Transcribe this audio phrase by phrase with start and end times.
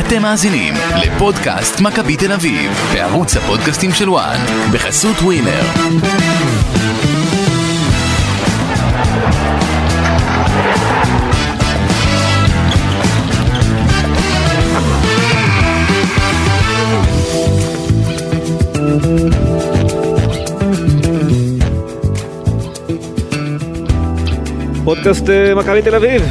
[0.00, 4.38] אתם מאזינים לפודקאסט מכבי תל אביב, בערוץ הפודקאסטים של וואן,
[4.72, 5.62] בחסות ווינר.
[24.84, 26.22] פודקאסט אה, מכבי תל אביב,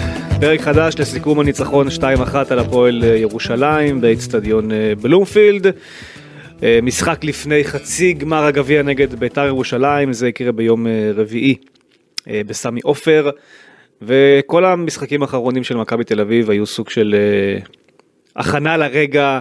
[0.44, 2.02] פרק חדש לסיכום הניצחון 2-1
[2.50, 5.68] על הפועל אה, ירושלים באיצטדיון אה, בלומפילד.
[6.64, 11.56] אה, משחק לפני חצי גמר הגביע נגד בית"ר ירושלים, זה יקרה ביום רביעי
[12.28, 13.30] בסמי עופר.
[14.02, 17.16] וכל המשחקים האחרונים של מכבי תל אביב היו סוג של
[18.36, 19.40] הכנה לרגע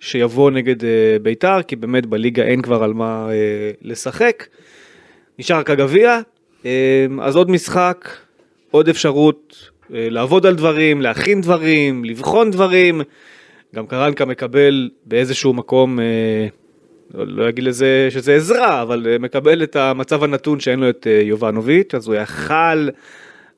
[0.00, 0.76] שיבוא נגד
[1.22, 3.28] בית"ר, כי באמת בליגה אין כבר על מה
[3.82, 4.46] לשחק.
[5.38, 6.20] נשאר רק הגביע,
[7.22, 8.08] אז עוד משחק,
[8.70, 13.00] עוד אפשרות לעבוד על דברים, להכין דברים, לבחון דברים.
[13.74, 16.46] גם קרנקה מקבל באיזשהו מקום, אה,
[17.14, 21.06] לא, לא אגיד לזה שזה עזרה, אבל אה, מקבל את המצב הנתון שאין לו את
[21.06, 22.88] אה, יובנוביץ', אז הוא יכל,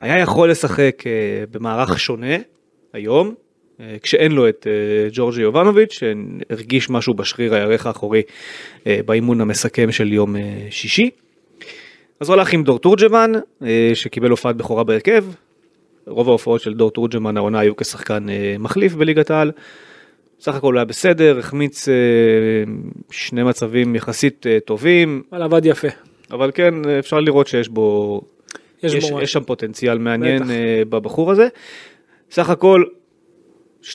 [0.00, 2.36] היה יכול לשחק אה, במערך שונה
[2.92, 3.34] היום,
[3.80, 8.22] אה, כשאין לו את אה, ג'ורג'י יובנוביץ', שהרגיש משהו בשריר הירך האחורי
[8.86, 11.11] אה, באימון המסכם של יום אה, שישי.
[12.20, 15.24] אז הוא הלך עם דור תורג'מן, אה, שקיבל הופעת בכורה בהרכב.
[16.06, 19.52] רוב ההופעות של דור תורג'מן העונה היו כשחקן אה, מחליף בליגת העל.
[20.40, 21.94] סך הכל הוא היה בסדר, החמיץ אה,
[23.10, 25.88] שני מצבים יחסית אה, טובים, אבל עבד יפה.
[26.30, 28.20] אבל כן, אפשר לראות שיש בו,
[28.82, 29.20] יש יש, בו.
[29.20, 30.52] יש שם פוטנציאל מעניין בטח.
[30.88, 31.48] בבחור הזה.
[32.30, 32.84] סך הכל,
[33.82, 33.94] 2-1,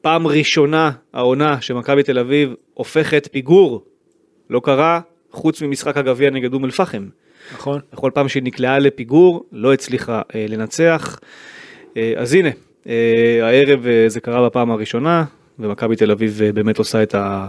[0.00, 3.84] פעם ראשונה העונה שמכבי תל אביב הופכת פיגור,
[4.50, 7.08] לא קרה, חוץ ממשחק הגביע נגד אום אל-פחם.
[7.54, 7.80] נכון.
[7.92, 11.18] בכל פעם שהיא נקלעה לפיגור, לא הצליחה אה, לנצח.
[11.96, 12.48] אה, אז הנה,
[12.88, 15.24] אה, הערב אה, זה קרה בפעם הראשונה,
[15.58, 17.48] ומכבי תל אביב אה, באמת עושה את, ה,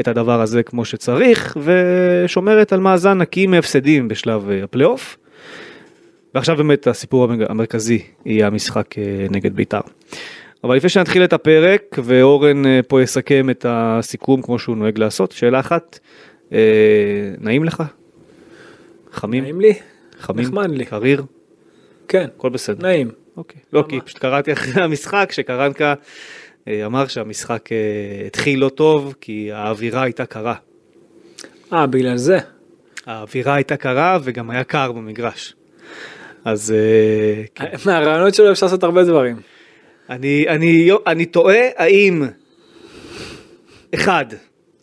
[0.00, 5.16] את הדבר הזה כמו שצריך, ושומרת על מאזן נקי מהפסדים בשלב אה, הפלייאוף.
[6.34, 9.80] ועכשיו באמת הסיפור המרכזי יהיה המשחק אה, נגד בית"ר.
[10.64, 15.32] אבל לפני שנתחיל את הפרק, ואורן אה, פה יסכם את הסיכום כמו שהוא נוהג לעשות,
[15.32, 15.98] שאלה אחת,
[16.52, 16.58] אה,
[17.38, 17.82] נעים לך?
[19.12, 19.42] חמים?
[19.42, 19.72] נעים לי?
[20.18, 20.44] חמים?
[20.44, 20.84] נחמד לי.
[20.84, 21.22] קריר?
[22.08, 22.26] כן.
[22.36, 22.82] הכל בסדר.
[22.82, 23.10] נעים.
[23.36, 23.60] אוקיי.
[23.72, 25.94] לא, כי פשוט קראתי אחרי המשחק שקרנקה
[26.68, 30.54] אה, אמר שהמשחק אה, התחיל לא טוב כי האווירה הייתה קרה.
[31.72, 32.38] אה, בגלל זה.
[33.06, 35.54] האווירה הייתה קרה וגם היה קר במגרש.
[36.44, 37.64] אז אה, כן.
[37.86, 39.36] מהרעיונות שלו אפשר לעשות הרבה דברים.
[40.10, 42.22] אני, אני, אני תוהה האם,
[43.94, 44.24] אחד,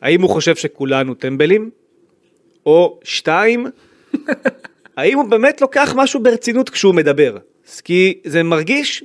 [0.01, 1.69] האם הוא חושב שכולנו טמבלים,
[2.65, 3.67] או שתיים,
[4.97, 7.37] האם הוא באמת לוקח משהו ברצינות כשהוא מדבר.
[7.83, 9.03] כי זה מרגיש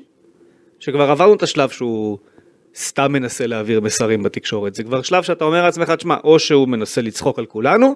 [0.80, 2.18] שכבר עברנו את השלב שהוא
[2.76, 4.74] סתם מנסה להעביר מסרים בתקשורת.
[4.74, 7.94] זה כבר שלב שאתה אומר לעצמך, תשמע, או שהוא מנסה לצחוק על כולנו,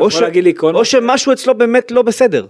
[0.00, 0.08] או,
[0.56, 2.46] כל או שמשהו אצלו באמת לא בסדר.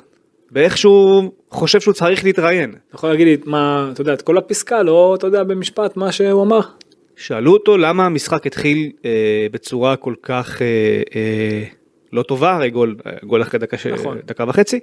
[0.51, 2.71] באיך שהוא חושב שהוא צריך להתראיין.
[2.71, 6.13] אתה יכול להגיד לי מה, אתה יודע, את כל הפסקה, לא, אתה יודע, במשפט, מה
[6.13, 6.61] שהוא אמר.
[7.17, 10.67] שאלו אותו למה המשחק התחיל אה, בצורה כל כך אה,
[11.17, 11.65] אה,
[12.13, 13.77] לא טובה, הרי גול, גול אחרי דקה.
[13.93, 14.19] נכון.
[14.25, 14.81] דקה וחצי.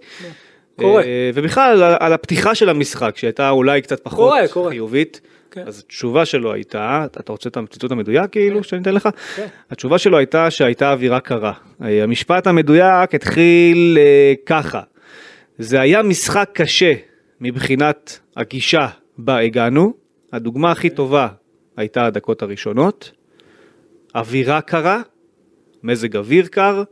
[0.76, 1.04] קורה.
[1.04, 4.70] אה, ובכלל על, על הפתיחה של המשחק שהייתה אולי קצת פחות קורה, קורה.
[4.70, 5.22] חיובית.
[5.52, 5.64] כן.
[5.68, 9.10] אז התשובה שלו הייתה, אתה רוצה את הציטוט המדויק כאילו שאני אתן לך?
[9.36, 9.48] כן.
[9.72, 11.54] התשובה שלו הייתה שהייתה אווירה קרה.
[11.84, 14.82] אה, המשפט המדויק התחיל אה, ככה,
[15.58, 16.94] זה היה משחק קשה
[17.42, 18.88] מבחינת הגישה
[19.18, 19.94] בה הגענו,
[20.34, 21.28] הדוגמה הכי טובה
[21.78, 23.12] הייתה הדקות הראשונות,
[24.16, 25.02] אווירה קרה,
[25.84, 26.84] מזג אוויר קר,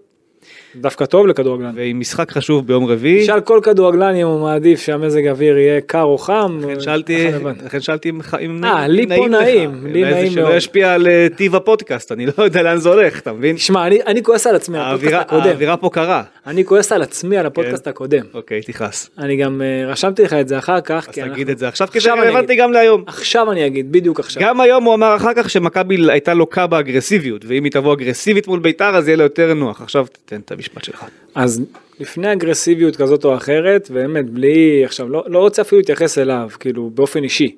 [0.75, 1.71] דווקא טוב לכדורגלן.
[1.75, 6.01] ועם משחק חשוב ביום רביעי, תשאל כל כדורגלן אם הוא מעדיף שהמזג אוויר יהיה קר
[6.03, 6.59] או חם.
[6.63, 7.27] לכן שאלתי.
[7.65, 7.79] לכן
[8.09, 9.31] אם ח- אם אה, לי פה לך.
[9.31, 10.55] נעים, לי אולי זה נעים שלא מאוד.
[10.55, 13.57] ישפיע על אה, טיב הפודקאסט, אני לא יודע לאן זה הולך, אתה מבין?
[13.57, 15.41] שמע, אני, אני כועס על עצמי על הפודקאסט הקודם.
[15.47, 16.23] האווירה פה קרה.
[16.47, 17.89] אני כועס על עצמי על הפודקאסט כן.
[17.89, 18.23] הקודם.
[18.33, 19.09] אוקיי, תכעס.
[19.17, 21.05] אני גם אה, רשמתי לך את זה אחר כך.
[21.09, 22.55] אז תגיד אנחנו- את זה עכשיו, כי זה רלוונטי.
[22.55, 23.03] גם להיום.
[23.07, 24.43] עכשיו אני אגיד, בדיוק עכשיו.
[24.43, 28.59] גם היום הוא אמר אחר כך שמכבי הייתה לוקה באגרסיביות, ואם היא תבוא אגרסיבית מול
[28.59, 29.81] ביתר אז יהיה לה יותר נוח.
[29.81, 31.05] עכשיו תתן את המשפט שלך.
[31.35, 31.61] אז
[31.99, 36.89] לפני אגרסיביות כזאת או אחרת, באמת בלי, עכשיו לא, לא רוצה אפילו להתייחס אליו, כאילו
[36.93, 37.55] באופן אישי,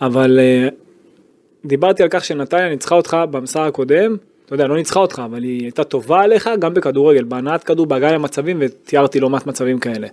[0.00, 0.74] אבל uh,
[1.64, 4.16] דיברתי על כך שנתניה ניצחה אותך במשחק הקודם,
[4.46, 8.12] אתה יודע, לא ניצחה אותך, אבל היא הייתה טובה עליך גם בכדורגל, בהנעת כדור, בהגעה
[8.12, 10.08] למצבים, ותיארתי לא מעט מצבים כאלה.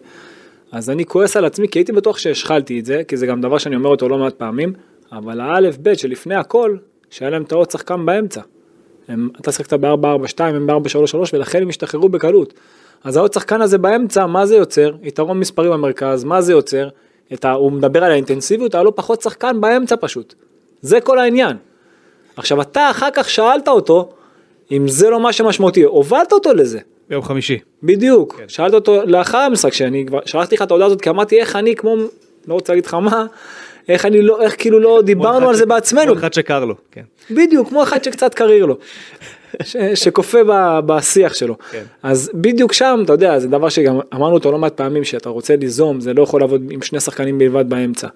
[0.71, 3.57] אז אני כועס על עצמי, כי הייתי בטוח שהשחלתי את זה, כי זה גם דבר
[3.57, 4.73] שאני אומר אותו לא מעט פעמים,
[5.11, 6.77] אבל האלף בית שלפני הכל,
[7.09, 8.41] שהיה להם את העוד שחקן באמצע.
[9.09, 12.53] הם, אתה שחקת ב-4-4-2, הם ב-4-3-3, ולכן הם השתחררו בקלות.
[13.03, 14.91] אז העוד שחקן הזה באמצע, מה זה יוצר?
[15.03, 16.89] יתרון מספרי במרכז, מה זה יוצר?
[17.43, 20.33] ה, הוא מדבר על האינטנסיביות, היה לו פחות שחקן באמצע פשוט.
[20.81, 21.57] זה כל העניין.
[22.35, 24.09] עכשיו אתה אחר כך שאלת אותו
[24.71, 26.79] אם זה לא מה שמשמעותי, הובלת אותו לזה.
[27.09, 27.59] ביום חמישי.
[27.83, 28.49] בדיוק, כן.
[28.49, 31.75] שאלת אותו לאחר המשחק שאני כבר שלחתי לך את ההודעה הזאת כי אמרתי איך אני
[31.75, 31.95] כמו
[32.47, 33.25] לא רוצה להגיד לך מה
[33.89, 36.11] איך אני לא איך כאילו לא דיברנו על זה בעצמנו.
[36.11, 36.75] כמו אחד שקר לו.
[36.91, 37.03] כן.
[37.31, 38.77] בדיוק כמו אחד שקצת קריר לו.
[39.95, 40.39] שכופה
[40.85, 41.55] בשיח שלו.
[41.71, 41.83] כן.
[42.03, 45.55] אז בדיוק שם אתה יודע זה דבר שגם אמרנו אותו לא מעט פעמים שאתה רוצה
[45.55, 48.07] ליזום זה לא יכול לעבוד עם שני שחקנים בלבד באמצע.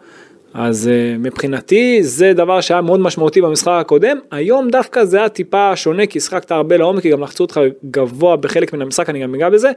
[0.54, 5.76] אז uh, מבחינתי זה דבר שהיה מאוד משמעותי במשחק הקודם, היום דווקא זה היה טיפה
[5.76, 7.60] שונה כי שחקת הרבה לעומק, כי גם לחצו אותך
[7.92, 9.72] גבוה בחלק מן המשחק, אני גם אגע בזה,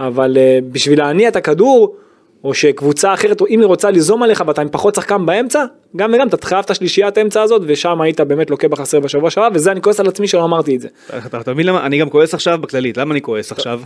[0.00, 1.96] אבל uh, בשביל להניע את הכדור,
[2.44, 5.64] או שקבוצה אחרת, או אם היא רוצה ליזום עליך ואתה עם פחות שחקן באמצע,
[5.96, 9.48] גם וגם אתה חייב את השלישיית האמצע הזאת, ושם היית באמת לוקה בחסר בשבוע שעבר,
[9.54, 10.88] וזה אני כועס על עצמי שלא אמרתי את זה.
[11.26, 13.80] אתה מבין למה, אני גם כועס עכשיו בכללית, למה אני כועס עכשיו?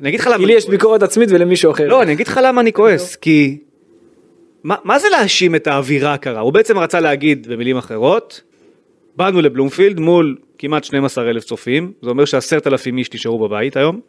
[0.00, 0.38] אני אגיד לך למה.
[0.38, 1.88] כי לי יש ביקורת עצמית ולמישהו אחר.
[1.88, 3.58] לא, אני אגיד לך למה אני כועס, כי
[4.64, 6.40] מה, זה להאשים את האווירה הקרה?
[6.40, 8.40] הוא בעצם רצה להגיד במילים אחרות,
[9.16, 14.00] באנו לבלומפילד מול כמעט 12 אלף צופים, זה אומר שעשרת אלפים איש תישארו בבית היום,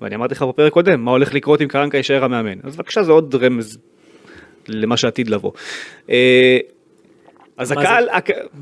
[0.00, 3.12] ואני אמרתי לך בפרק קודם, מה הולך לקרות אם קרנקה יישאר המאמן, אז בבקשה זה
[3.12, 3.78] עוד רמז
[4.68, 5.52] למה שעתיד לבוא.
[6.10, 6.58] אה,
[7.56, 8.08] אז הקהל,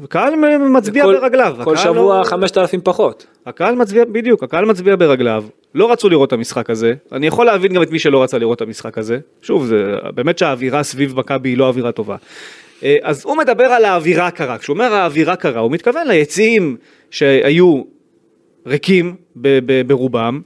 [0.02, 1.56] הקהל מצביע כל, ברגליו.
[1.64, 2.25] כל שבוע לא...
[2.25, 3.26] 5,000 פחות.
[3.46, 5.44] הקהל מצביע, בדיוק, הקהל מצביע ברגליו.
[5.75, 6.94] לא רצו לראות את המשחק הזה.
[7.12, 9.19] אני יכול להבין גם את מי שלא רצה לראות את המשחק הזה.
[9.42, 12.16] שוב, זה באמת שהאווירה סביב מכבי היא לא אווירה טובה.
[12.82, 14.58] אה, אז הוא מדבר על האווירה הקרה.
[14.58, 16.76] כשהוא אומר האווירה קרה, הוא מתכוון ליציעים
[17.10, 17.82] שהיו
[18.66, 19.14] ריקים
[19.86, 20.40] ברובם.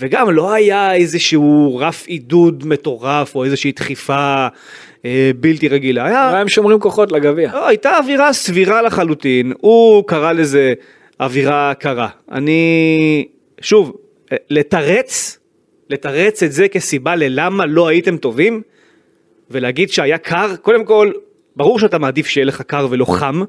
[0.00, 4.46] וגם לא היה איזשהו רף עידוד מטורף או איזושהי דחיפה
[5.04, 6.06] אה, בלתי רגילה.
[6.06, 6.40] היה...
[6.40, 7.52] הם שומרים כוחות לגביע.
[7.52, 10.74] לא, הייתה אווירה סבירה לחלוטין, הוא קרא לזה
[11.20, 12.08] אווירה קרה.
[12.32, 13.28] אני,
[13.60, 13.96] שוב,
[14.32, 15.38] אה, לתרץ,
[15.90, 18.62] לתרץ את זה כסיבה ללמה לא הייתם טובים,
[19.50, 21.12] ולהגיד שהיה קר, קודם כל,
[21.56, 23.42] ברור שאתה מעדיף שיהיה לך קר ולא חם.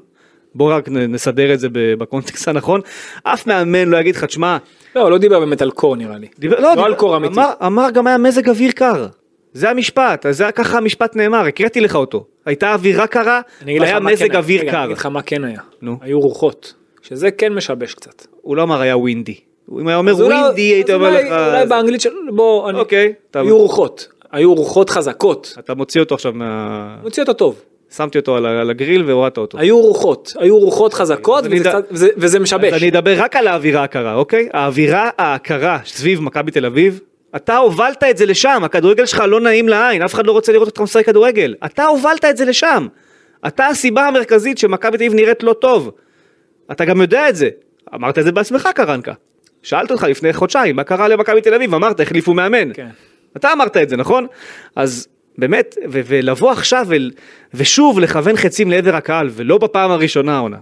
[0.54, 2.80] בוא רק נסדר את זה בקונטקסט הנכון.
[3.22, 4.56] אף מאמן לא יגיד לך, תשמע...
[4.96, 6.26] לא, לא דיבר באמת על קור נראה לי.
[6.38, 7.34] דיבר, לא, לא דיבר, על קור אמיתי.
[7.34, 9.06] אמר, אמר גם היה מזג אוויר קר.
[9.52, 12.24] זה המשפט, אז זה היה ככה המשפט נאמר, הקראתי לך אותו.
[12.46, 14.76] הייתה אווירה קרה, היה מזג כן אוויר קר.
[14.76, 15.60] אני אגיד לך מה כן היה.
[15.82, 15.96] נו.
[16.00, 18.26] היו רוחות, שזה כן משבש קצת.
[18.42, 19.34] הוא לא אמר היה ווינדי.
[19.80, 21.26] אם היה אומר ווינדי, היית אומר לך...
[21.26, 22.10] אולי באנגלית של...
[22.34, 22.78] בוא, אני...
[22.78, 23.12] אוקיי.
[23.34, 24.08] היו רוחות.
[24.32, 25.54] היו רוחות חזקות.
[25.58, 26.96] אתה מוציא אותו עכשיו מה...
[27.02, 27.62] מוציא אותו טוב.
[27.96, 29.58] שמתי אותו על הגריל והורדת אותו.
[29.58, 31.82] היו רוחות, היו רוחות חזקות וזה, ד...
[31.90, 32.72] וזה, וזה משבש.
[32.72, 34.48] אז אני אדבר רק על האווירה הקרה, אוקיי?
[34.52, 37.00] האווירה הקרה סביב מכבי תל אביב
[37.36, 40.68] אתה הובלת את זה לשם, הכדורגל שלך לא נעים לעין, אף אחד לא רוצה לראות
[40.68, 41.54] אותך משחק כדורגל.
[41.64, 42.86] אתה הובלת את זה לשם.
[43.46, 45.90] אתה הסיבה המרכזית שמכבי תל אביב נראית לא טוב.
[46.72, 47.48] אתה גם יודע את זה.
[47.94, 49.12] אמרת את זה בעצמך קרנקה.
[49.62, 52.72] שאלתי אותך לפני חודשיים מה קרה למכבי תל אביב, אמרת החליפו מאמן.
[52.74, 52.88] כן.
[53.36, 54.26] אתה אמרת את זה, נכון?
[54.76, 55.08] אז
[55.38, 56.94] באמת, ו- ולבוא עכשיו ו-
[57.54, 60.58] ושוב לכוון חצים לעבר הקהל, ולא בפעם הראשונה העונה.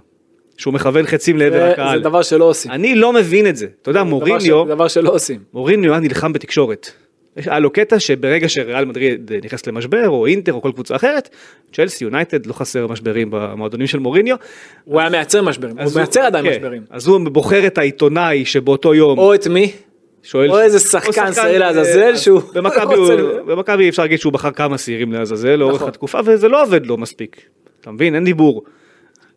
[0.57, 1.99] שהוא מכוון חצים לעבר הקהל.
[1.99, 2.71] זה דבר שלא עושים.
[2.71, 3.67] אני לא מבין את זה.
[3.83, 5.39] אתה יודע, מוריניו, זה דבר שלא עושים.
[5.53, 6.91] מוריניו היה נלחם בתקשורת.
[7.37, 11.29] היה לו קטע שברגע שריאל מדריד נכנס למשבר, או אינטר, או כל קבוצה אחרת,
[11.73, 14.37] צ'לסי, יונייטד, לא חסר משברים במועדונים של מוריניו.
[14.85, 16.51] הוא היה מייצר משברים, הוא מייצר עדיין כן.
[16.51, 16.83] משברים.
[16.91, 19.19] אז הוא בוחר את העיתונאי שבאותו יום...
[19.19, 19.73] או את מי?
[20.23, 20.51] שואל...
[20.51, 22.41] או איזה שחקן שעיר לעזאזל שהוא...
[23.47, 25.89] במכבי אפשר להגיד שהוא בחר כמה שעירים לעזאזל לאורך נכון.
[25.89, 27.43] התקופה, וזה לא עובד לו מספיק.
[27.81, 28.15] אתה מבין?
[28.15, 28.63] אין דיבור.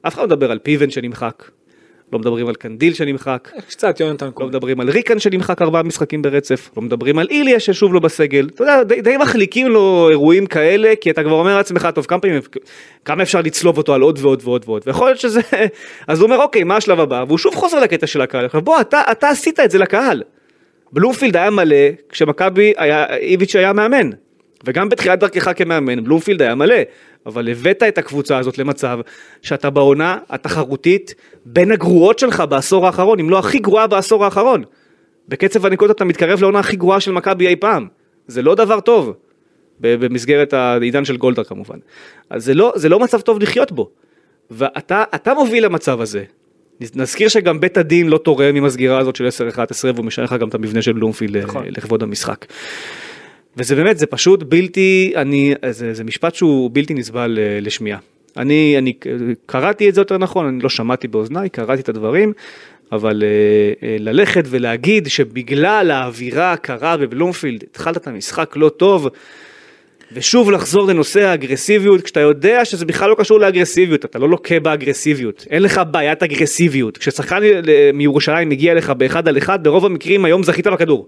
[0.07, 1.43] אף אחד לא מדבר על פיבן שנמחק,
[2.13, 6.69] לא מדברים על קנדיל שנמחק, קצת יונתן לא מדברים על ריקן שנמחק ארבעה משחקים ברצף,
[6.77, 10.93] לא מדברים על איליה ששוב לא בסגל, אתה יודע, די, די מחליקים לו אירועים כאלה,
[11.01, 12.41] כי אתה כבר אומר לעצמך, טוב, כמה פעמים,
[13.05, 15.41] כמה אפשר לצלוב אותו על עוד ועוד ועוד ועוד, ויכול להיות שזה,
[16.07, 18.81] אז הוא אומר, אוקיי, מה השלב הבא, והוא שוב חוזר לקטע של הקהל, עכשיו בוא,
[18.81, 20.23] אתה, אתה עשית את זה לקהל.
[20.93, 21.75] בלומפילד היה מלא
[22.09, 22.73] כשמכבי,
[23.19, 24.09] איביץ' היה מאמן,
[24.63, 26.75] וגם בתחילת דרכך כמאמן, בלומפילד היה מלא.
[27.25, 28.99] אבל הבאת את הקבוצה הזאת למצב
[29.41, 34.63] שאתה בעונה התחרותית בין הגרועות שלך בעשור האחרון, אם לא הכי גרועה בעשור האחרון.
[35.27, 37.87] בקצב הנקודות אתה מתקרב לעונה הכי גרועה של מכבי אי פעם.
[38.27, 39.13] זה לא דבר טוב.
[39.79, 41.77] במסגרת העידן של גולדהר כמובן.
[42.29, 43.89] אז זה לא, זה לא מצב טוב לחיות בו.
[44.51, 46.23] ואתה מוביל למצב הזה.
[46.95, 49.57] נזכיר שגם בית הדין לא תורם עם הסגירה הזאת של 10-11
[49.95, 51.65] והוא משנה לך גם את המבנה של בלומפילד נכון.
[51.67, 52.45] לכבוד המשחק.
[53.57, 57.99] וזה באמת, זה פשוט בלתי, אני, זה, זה משפט שהוא בלתי נסבל אה, לשמיעה.
[58.37, 58.93] אני, אני
[59.45, 62.33] קראתי את זה יותר נכון, אני לא שמעתי באוזניי, קראתי את הדברים,
[62.91, 69.09] אבל uh, ללכת ולהגיד שבגלל האווירה הקרה בבלומפילד התחלת את המשחק לא טוב,
[70.11, 75.45] ושוב לחזור לנושא האגרסיביות, כשאתה יודע שזה בכלל לא קשור לאגרסיביות, אתה לא לוקה באגרסיביות,
[75.49, 76.97] אין לך בעיית אגרסיביות.
[76.97, 77.41] כששחקן
[77.93, 81.07] מירושלים מגיע לך באחד על אחד, ברוב המקרים היום זכית בכדור.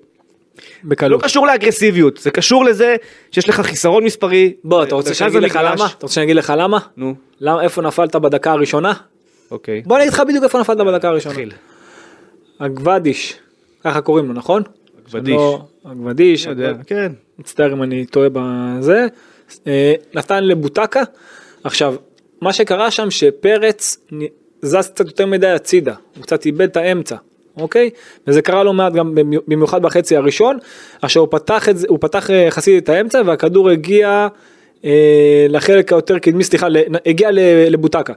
[0.84, 1.22] בקלות.
[1.22, 2.96] לא קשור לאגרסיביות, זה קשור לזה
[3.32, 4.54] שיש לך חיסרון מספרי.
[4.64, 5.86] בוא, אתה רוצה שאני אגיד לך למה?
[5.86, 6.80] אתה רוצה שאני אגיד לך למה?
[6.98, 7.16] נו.
[7.40, 8.94] למה, איפה נפלת בדקה הראשונה?
[9.52, 9.82] אוקיי.
[9.86, 11.36] בוא אני אגיד לך בדיוק איפה נפלת בדקה הראשונה.
[12.60, 13.34] הגבדיש,
[13.84, 14.64] ככה קוראים לו, נכון?
[15.06, 15.42] הגבדיש.
[15.86, 17.12] הגבדיש, לא כן.
[17.40, 19.08] מצטער אם אני טועה בזה,
[19.68, 21.02] אה, נתן לבוטקה,
[21.64, 21.96] עכשיו,
[22.42, 23.98] מה שקרה שם שפרץ
[24.62, 27.16] זז קצת יותר מדי הצידה, הוא קצת איבד את האמצע,
[27.58, 27.90] אוקיי?
[28.28, 30.58] וזה קרה לא מעט גם במי- במיוחד בחצי הראשון,
[31.02, 34.28] עכשיו הוא פתח את זה, הוא פתח אה, יחסית את האמצע והכדור הגיע
[34.86, 36.68] אה, לחלק היותר קדמי, סליחה,
[37.06, 37.30] הגיע
[37.70, 38.14] לבוטקה.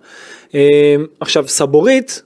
[0.54, 2.22] אה, עכשיו סבורית,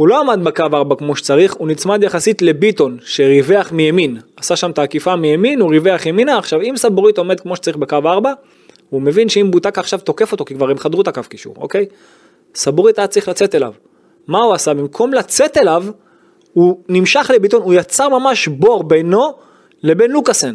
[0.00, 4.70] הוא לא עמד בקו 4 כמו שצריך, הוא נצמד יחסית לביטון שריווח מימין, עשה שם
[4.70, 8.32] את העקיפה מימין, הוא ריווח ימינה, עכשיו אם סבורית עומד כמו שצריך בקו 4,
[8.90, 11.86] הוא מבין שאם בוטקה עכשיו תוקף אותו, כי כבר הם חדרו את הקו קישור, אוקיי?
[12.54, 13.72] סבורית היה צריך לצאת אליו.
[14.26, 14.74] מה הוא עשה?
[14.74, 15.84] במקום לצאת אליו,
[16.52, 19.32] הוא נמשך לביטון, הוא יצר ממש בור בינו
[19.82, 20.54] לבין לוקאסן.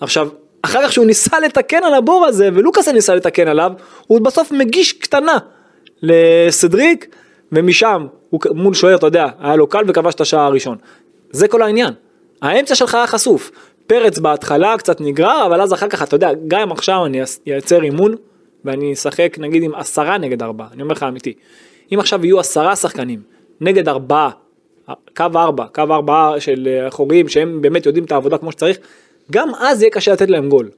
[0.00, 0.28] עכשיו,
[0.62, 3.72] אחר כך שהוא ניסה לתקן על הבור הזה, ולוקאסן ניסה לתקן עליו,
[4.06, 5.38] הוא בסוף מגיש קטנה
[6.02, 7.16] לסדריק,
[7.52, 10.76] ומשם, הוא מול שוער, אתה יודע, היה לו קל וכבש את השער הראשון.
[11.30, 11.92] זה כל העניין.
[12.42, 13.50] האמצע שלך היה חשוף.
[13.86, 17.82] פרץ בהתחלה קצת נגרר, אבל אז אחר כך, אתה יודע, גם אם עכשיו אני אייצר
[17.82, 18.14] אימון,
[18.64, 21.32] ואני אשחק נגיד עם עשרה נגד ארבעה, אני אומר לך אמיתי.
[21.94, 23.22] אם עכשיו יהיו עשרה שחקנים
[23.60, 24.30] נגד ארבעה,
[25.16, 28.78] קו ארבע, קו ארבעה של אחוריים שהם באמת יודעים את העבודה כמו שצריך,
[29.32, 30.70] גם אז יהיה קשה לתת להם גול.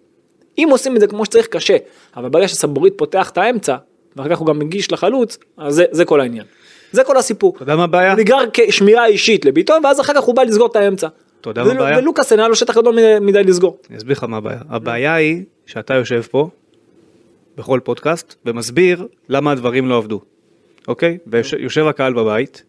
[0.59, 1.76] אם עושים את זה כמו שצריך קשה,
[2.16, 3.76] אבל ברגע שסבורית פותח את האמצע,
[4.16, 6.45] ואחר כך הוא גם מגיש לחלוץ, אז זה, זה כל העניין.
[6.92, 7.52] זה כל הסיפור.
[7.56, 8.12] אתה יודע מה הבעיה?
[8.12, 11.09] הוא נגרר כשמירה אישית לביטון, ואז אחר כך הוא בא לסגור את האמצע.
[11.40, 11.99] אתה יודע מה הבעיה?
[11.99, 13.78] ולוקאסן היה לו שטח גדול מדי- לסגור.
[13.90, 14.59] אני אסביר לך מה הבעיה.
[14.68, 16.49] הבעיה היא שאתה יושב פה,
[17.56, 20.20] בכל פודקאסט, ומסביר למה הדברים לא עבדו.
[20.88, 21.18] אוקיי?
[21.26, 22.62] ויושב הקהל בבית,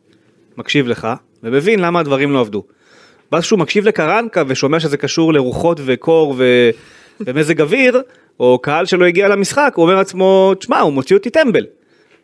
[0.58, 1.08] מקשיב לך,
[1.44, 2.64] ומבין למה הדברים לא עבדו.
[3.32, 6.70] ואז כשהוא מקשיב לקרנקה ושומע שזה קשור לרוחות וקור ו...
[7.26, 8.02] ומזג אוויר,
[8.40, 11.66] או קהל שלא הגיע למשחק, הוא אומר לעצמו, תשמע, הוא מוציא אותי טמבל.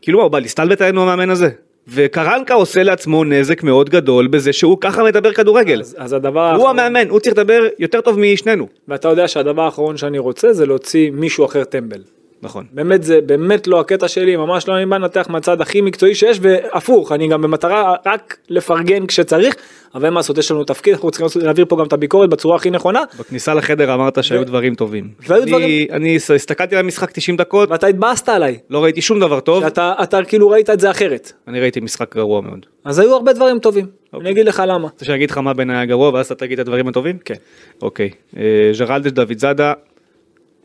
[0.01, 1.49] כאילו הוא בא להסתלבט עלינו המאמן הזה.
[1.87, 5.79] וקרנקה עושה לעצמו נזק מאוד גדול בזה שהוא ככה מדבר כדורגל.
[5.79, 8.67] אז, אז הדבר הוא האחרון, המאמן, הוא צריך לדבר יותר טוב משנינו.
[8.87, 12.01] ואתה יודע שהדבר האחרון שאני רוצה זה להוציא מישהו אחר טמבל.
[12.41, 12.65] נכון.
[12.71, 16.39] באמת זה באמת לא הקטע שלי, ממש לא אני בא לנתח מהצד הכי מקצועי שיש,
[16.41, 19.55] והפוך, אני גם במטרה רק לפרגן כשצריך,
[19.95, 22.55] אבל אין מה לעשות, יש לנו תפקיד, אנחנו צריכים להעביר פה גם את הביקורת בצורה
[22.55, 25.09] הכי נכונה, בכניסה לחדר אמרת שהיו ו- דברים טובים.
[25.27, 29.19] והיו אני- דברים- אני הסתכלתי על המשחק 90 דקות, ואתה התבאסת עליי, לא ראיתי שום
[29.19, 32.65] דבר טוב, אתה, אתה כאילו ראית את זה אחרת, אני ראיתי משחק גרוע מאוד.
[32.85, 34.87] אז היו הרבה דברים טובים, אני אגיד לך למה.
[34.87, 37.17] רוצה שאני אגיד לך מה בעיניי היה גרוע ואז אתה תגיד את הדברים הטובים?
[37.25, 37.35] כן.
[37.81, 38.09] אוקיי.
[38.37, 39.73] אה, ז'רלדש דוד זאדה,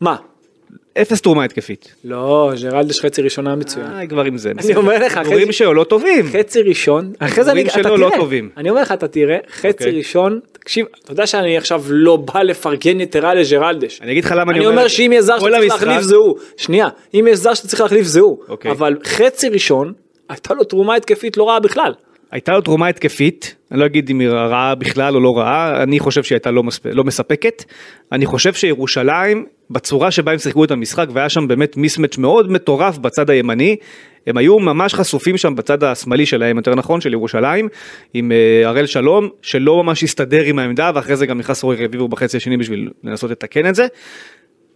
[0.01, 0.15] מה?
[1.01, 1.95] אפס תרומה התקפית.
[2.03, 3.87] לא, ג'רלדש חצי ראשונה מצוין.
[3.99, 4.51] די כבר עם זה.
[4.59, 6.25] אני אומר לך, חצי- שלו לא טובים.
[6.39, 8.49] חצי ראשון, אחרי זה אני, אתה שלו לא טובים.
[8.57, 9.97] אני אומר לך אתה תראה, חצי אוקיי.
[9.97, 13.99] ראשון, תקשיב, אתה יודע שאני עכשיו לא בא לפרגן יתרה לג'רלדש.
[14.01, 17.27] אני אגיד לך למה אני אומר שאם יש זר שצריך להחליף זה הוא, שנייה, אם
[17.29, 18.37] יש זר שצריך להחליף זה הוא.
[18.71, 19.93] אבל חצי ראשון,
[20.29, 21.93] הייתה לו תרומה התקפית לא רעה בכלל.
[22.33, 25.99] הייתה לו תרומה התקפית, אני לא אגיד אם היא רעה בכלל או לא רעה, אני
[25.99, 26.85] חושב שהיא הייתה לא, מספ...
[26.85, 27.63] לא מספקת.
[28.11, 32.97] אני חושב שירושלים, בצורה שבה הם שיחקו את המשחק, והיה שם באמת מיסמץ' מאוד מטורף
[32.97, 33.75] בצד הימני,
[34.27, 37.67] הם היו ממש חשופים שם בצד השמאלי שלהם, יותר נכון, של ירושלים,
[38.13, 42.07] עם אה, הראל שלום, שלא ממש הסתדר עם העמדה, ואחרי זה גם נכנס רועי רביבו
[42.07, 43.87] בחצי השני בשביל לנסות לתקן את זה.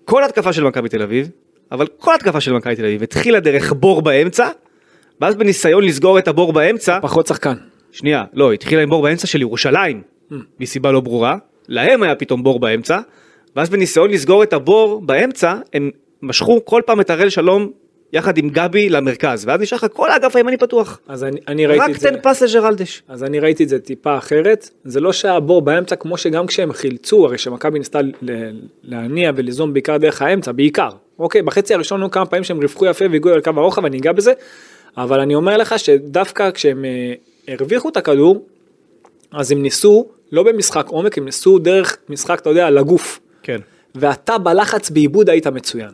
[0.05, 1.29] כל התקפה של מכבי תל אביב,
[1.71, 4.49] אבל כל התקפה של מכבי תל אביב התחילה דרך בור באמצע,
[5.21, 7.53] ואז בניסיון לסגור את הבור באמצע, פחות שחקן.
[7.91, 10.01] שנייה, לא, התחילה עם בור באמצע של ירושלים,
[10.59, 13.00] מסיבה לא ברורה, להם היה פתאום בור באמצע,
[13.55, 17.71] ואז בניסיון לסגור את הבור באמצע, הם משכו כל פעם את הראל שלום
[18.13, 21.00] יחד עם גבי למרכז, ואז נשאר לך כל האגף הימני פתוח.
[21.07, 22.09] אז אני, אני ראיתי רק את זה.
[22.09, 23.03] תן פס לג'רלדש.
[23.07, 26.74] אז אני ראיתי את זה טיפה אחרת, זה לא שהיה בור באמצע כמו שגם כשהם
[26.74, 28.00] חילצו, הרי שמכבי ניסתה
[28.83, 30.89] להניע וליזום בעיקר דרך האמצע, בעיקר.
[31.19, 34.12] אוקיי, בחצי הראשון היו כמה פעמים שהם רווחו יפה והגיעו אל קו הרוחב, אני אגע
[34.12, 34.33] בזה,
[34.98, 37.13] אבל אני אומר לך שדווקא כשהם אה,
[37.53, 38.46] הרוויחו את הכדור,
[39.32, 43.20] אז הם ניסו, לא במשחק עומק, הם ניסו דרך משחק, אתה יודע, לגוף.
[43.44, 43.60] כן.
[43.96, 45.89] ואתה בלחץ בעיבוד היית מצוין.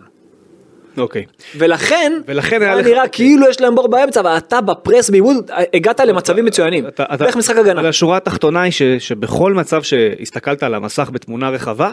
[0.98, 1.26] אוקיי.
[1.58, 6.46] ולכן, ולכן היה לך- נראה כאילו יש להם בור באמצע, ואתה בפרס בעיבוד הגעת למצבים
[6.46, 6.88] מצוינים.
[6.88, 7.80] אתה- אתה- דרך משחק הגנה.
[7.82, 11.92] אבל השורה התחתונה היא ש- שבכל מצב שהסתכלת על המסך בתמונה רחבה,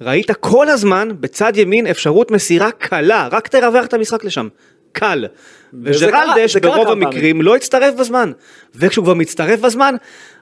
[0.00, 4.48] ראית כל הזמן בצד ימין אפשרות מסירה קלה, רק תרווח את המשחק לשם.
[4.92, 5.26] קל.
[5.84, 8.32] וג'רלדש ברוב המקרים לא הצטרף בזמן.
[8.74, 9.94] וכשהוא כבר מצטרף בזמן,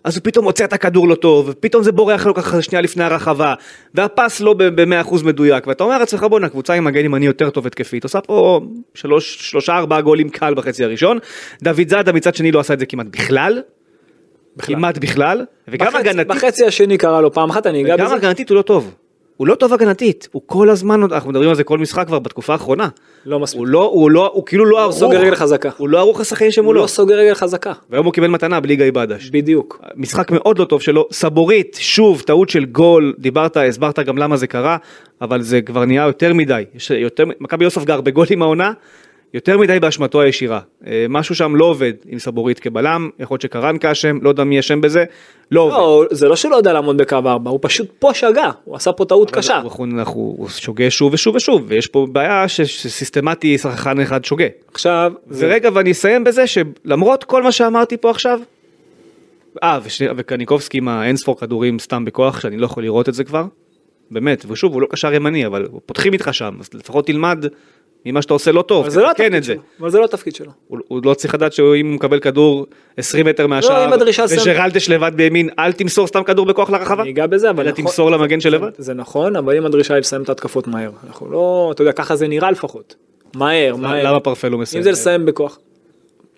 [0.05, 3.05] אז הוא פתאום מוצא את הכדור לא טוב, ופתאום זה בורח לו ככה שנייה לפני
[3.05, 3.55] הרחבה,
[3.95, 8.05] והפס לא ב-100% מדויק, ואתה אומר לעצמך בואנה, קבוצה עם מגן ימני יותר טוב התקפית,
[8.05, 8.61] עושה פה
[8.95, 11.19] שלוש, שלושה ארבעה גולים קל בחצי הראשון,
[11.63, 13.63] דוד זאדה מצד שני לא עשה את זה כמעט בכלל,
[14.59, 18.15] כמעט בכלל, וגם בחצי- הגנתית, בחצי השני קרה לו פעם אחת, אני אגע וגם בזה.
[18.15, 18.95] הגנתית הוא לא טוב.
[19.39, 22.53] הוא לא טוב הגנתית, הוא כל הזמן, אנחנו מדברים על זה כל משחק כבר בתקופה
[22.53, 22.89] האחרונה.
[23.27, 23.59] לא מספיק.
[23.59, 24.95] הוא לא, הוא לא, הוא כאילו לא ערוך.
[24.95, 25.71] סוגר רגל חזקה.
[25.77, 26.83] הוא לא ערוך לשחקנים הוא שמולו.
[26.83, 27.73] לא סוגר רגל חזקה.
[27.91, 29.31] והיום הוא קיבל מתנה בלי גיא בדש.
[29.31, 29.81] בדיוק.
[29.97, 34.47] משחק מאוד לא טוב שלו, סבורית, שוב, טעות של גול, דיברת, הסברת גם למה זה
[34.47, 34.77] קרה,
[35.21, 36.65] אבל זה כבר נהיה יותר מדי.
[36.75, 38.73] יש יותר, מכבי לא ספגה הרבה גולים העונה,
[39.35, 40.61] יותר מדי באשמתו הישירה.
[40.87, 44.59] אה, משהו שם לא עובד עם סבורית כבלם, יכול להיות שקרנקה אשם, לא יודע מי
[44.61, 45.05] אשם בזה,
[45.51, 45.75] לא עובד.
[45.77, 48.93] לא, זה לא שהוא לא יודע לעמוד בקו 4, הוא פשוט פה שגה, הוא עשה
[48.93, 49.57] פה טעות קשה.
[49.59, 54.47] אנחנו, אנחנו, הוא שוגה שוב ושוב ושוב, ויש פה בעיה שסיסטמטי שחקן אחד שוגה.
[54.75, 58.41] עכשיו, זה- ורגע, ואני אסיים בזה שלמרות כל מה שאמרתי פה עכשיו,
[59.63, 63.45] אה, וש- וקניקובסקי עם האינספור כדורים סתם בכוח, שאני לא יכול לראות את זה כבר,
[64.11, 67.45] באמת, ושוב, הוא לא קשר ימני, אבל פותחים איתך שם, אז לפחות תלמד
[68.07, 69.53] ממה שאתה עושה לא טוב, אבל זה לא התפקיד זה.
[69.53, 69.63] שלו.
[69.81, 70.51] אבל זה לא התפקיד שלו.
[70.69, 74.43] הוא, הוא לא צריך לדעת שאם הוא מקבל כדור 20 מטר מהשער, אם הדרישה סם-
[74.43, 77.85] וג'רלדש לבד בימין, אל תמסור סתם כדור בכוח לרחבה, אני אגע בזה, אבל אלא נכון-
[77.85, 78.71] תמסור למגן שלבד.
[78.79, 80.91] זה נכון, אבל אם הדרישה היא לסיים את ההתקפות מהר.
[81.07, 82.95] אנחנו לא, אתה יודע, ככה זה נראה לפחות.
[83.37, 84.05] מהר, מהר.
[84.11, 84.79] למה פרפה לא מסיים?
[84.81, 85.59] אם זה לסיים בכוח.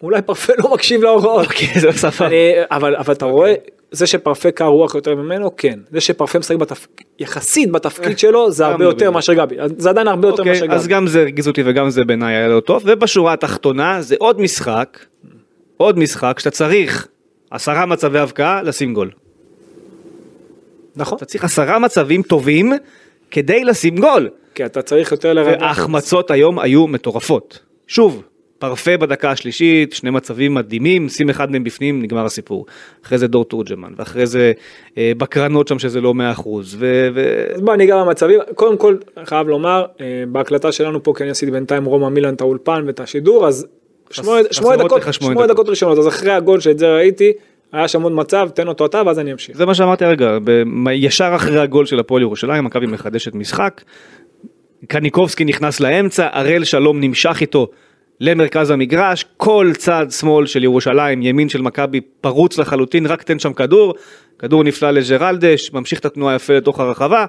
[0.02, 1.46] אולי פרפה לא מקשיב להוראות.
[1.46, 2.26] אוקיי, זה סבבה.
[2.26, 3.54] אני- אבל אתה רואה,
[3.90, 5.78] זה שפרפה קר רוח יותר ממנו, כן.
[5.92, 6.56] זה שפרפה משחק
[7.18, 9.10] יחסית בתפקיד שלו, זה גם הרבה לא יותר.
[9.10, 9.56] מאשר גבי.
[9.78, 10.94] זה עדיין הרבה יותר אוקיי, מאשר אז גבי.
[10.94, 14.98] גם זה הרגיז אותי וגם זה בעיניי היה לא טוב, ובשורה התחתונה זה עוד משחק,
[15.76, 17.06] עוד משחק שאתה צריך
[17.50, 19.10] עשרה מצבי הבקעה לשים גול.
[20.96, 21.16] נכון.
[21.16, 22.72] אתה צריך עשרה מצבים טובים
[23.30, 24.28] כדי לשים גול.
[24.54, 25.60] כי אתה צריך יותר לרווח.
[25.60, 27.58] וההחמצות היום היו מטורפות.
[27.86, 28.22] שוב,
[28.60, 32.66] פרפה בדקה השלישית, שני מצבים מדהימים, שים אחד מהם בפנים, נגמר הסיפור.
[33.04, 34.52] אחרי זה דור תורג'מן, ואחרי זה
[34.98, 36.48] אה, בקרנות שם שזה לא 100%.
[36.48, 37.08] ו...
[37.14, 37.44] ו...
[37.54, 41.52] אז בוא ניגע במצבים, קודם כל חייב לומר, אה, בהקלטה שלנו פה, כי אני עשיתי
[41.52, 43.66] בינתיים רומא מילאן את האולפן ואת השידור, אז
[44.10, 44.42] שמונה
[44.76, 45.48] דקות, דקות.
[45.48, 47.32] דקות ראשונות, אז אחרי הגול שאת זה ראיתי,
[47.72, 49.56] היה שם עוד מצב, תן אותו אתה ואז אני אמשיך.
[49.56, 53.82] זה מה שאמרתי הרגע, ב- ישר אחרי הגול של הפועל ירושלים, מכבי מחדשת משחק,
[54.86, 57.68] קניקובסקי נכנס לאמצע, הראל שלום נמשך איתו
[58.20, 63.52] למרכז המגרש, כל צד שמאל של ירושלים, ימין של מכבי פרוץ לחלוטין, רק תן שם
[63.52, 63.94] כדור,
[64.38, 67.24] כדור נפלא לג'רלדש, ממשיך את התנועה יפה לתוך הרחבה,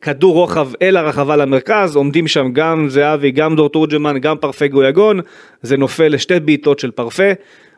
[0.00, 5.20] כדור רוחב אל הרחבה למרכז, עומדים שם גם זהבי, גם דור תורג'מן, גם פרפה גויגון,
[5.62, 7.32] זה נופל לשתי בעיטות של פרפה,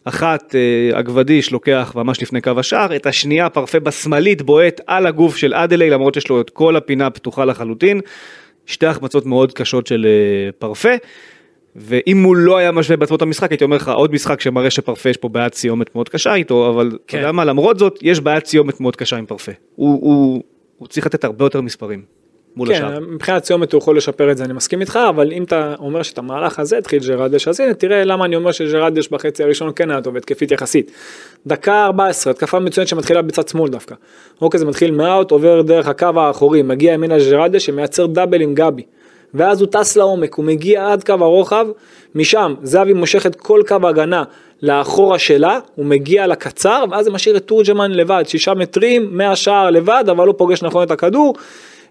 [0.05, 5.37] אחת אה, אגבדיש לוקח ממש לפני קו השער, את השנייה פרפה בשמאלית בועט על הגוף
[5.37, 8.01] של אדלי למרות שיש לו את כל הפינה פתוחה לחלוטין.
[8.67, 10.95] שתי החמצות מאוד קשות של אה, פרפה.
[11.77, 15.11] ואם הוא לא היה משווה בעצמו את המשחק הייתי אומר לך עוד משחק שמראה שפרפה
[15.11, 17.19] יש פה בעיית סיומת מאוד קשה איתו אבל אתה כן.
[17.19, 19.53] יודע מה למרות זאת יש בעיית סיומת מאוד קשה עם פרפה.
[19.77, 20.43] הוא, הוא,
[20.79, 22.03] הוא צריך לתת הרבה יותר מספרים
[22.57, 23.01] מול כן, השאר.
[23.01, 26.19] מבחינת סיומת הוא יכול לשפר את זה, אני מסכים איתך, אבל אם אתה אומר שאת
[26.19, 30.01] המהלך הזה התחיל ג'רדש, אז הנה תראה למה אני אומר שג'רדש בחצי הראשון כן היה
[30.01, 30.91] טוב, התקפית יחסית.
[31.47, 33.95] דקה 14, התקפה מצוינת שמתחילה בצד שמאל דווקא.
[34.41, 38.83] אוקיי, זה מתחיל מאוט, עובר דרך הקו האחורי, מגיע ימינה ג'רדש שמייצר דאבל עם גבי.
[39.35, 41.67] ואז הוא טס לעומק, הוא מגיע עד קו הרוחב,
[42.15, 44.23] משם זהבי מושך את כל קו ההגנה
[44.63, 50.05] לאחורה שלה, הוא מגיע לקצר, ואז זה משאיר את תורג'מן לבד, שישה מטרים מהשער לבד,
[50.11, 51.35] אבל לא פוגש נכון את הכדור.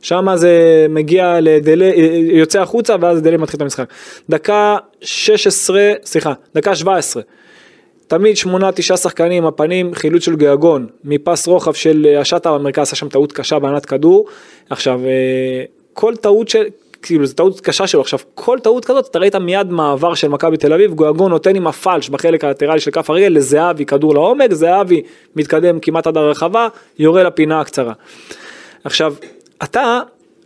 [0.02, 1.92] שם זה מגיע לדלי,
[2.32, 3.94] יוצא החוצה ואז דלי מתחיל את המשחק.
[4.30, 7.24] דקה 16, סליחה, דקה 17.
[8.08, 13.10] תמיד שמונה תשעה שחקנים הפנים חילוץ של גיאגון מפס רוחב של השטה במרכז עשה שם
[13.10, 14.26] טעות קשה בענת כדור
[14.70, 16.64] עכשיו אה, כל טעות של
[17.04, 18.02] כאילו זו טעות קשה שלו.
[18.02, 21.68] עכשיו כל טעות כזאת אתה ראית מיד מעבר של מכבי תל אביב גיאגון נותן עם
[21.68, 25.02] הפלש בחלק הלטרלי של כף הרגל לזהבי כדור לעומק זהבי
[25.36, 26.68] מתקדם כמעט עד הרחבה
[27.00, 27.94] יורה לפינה הקצרה.
[28.84, 29.16] עכשיו
[29.64, 30.00] אתה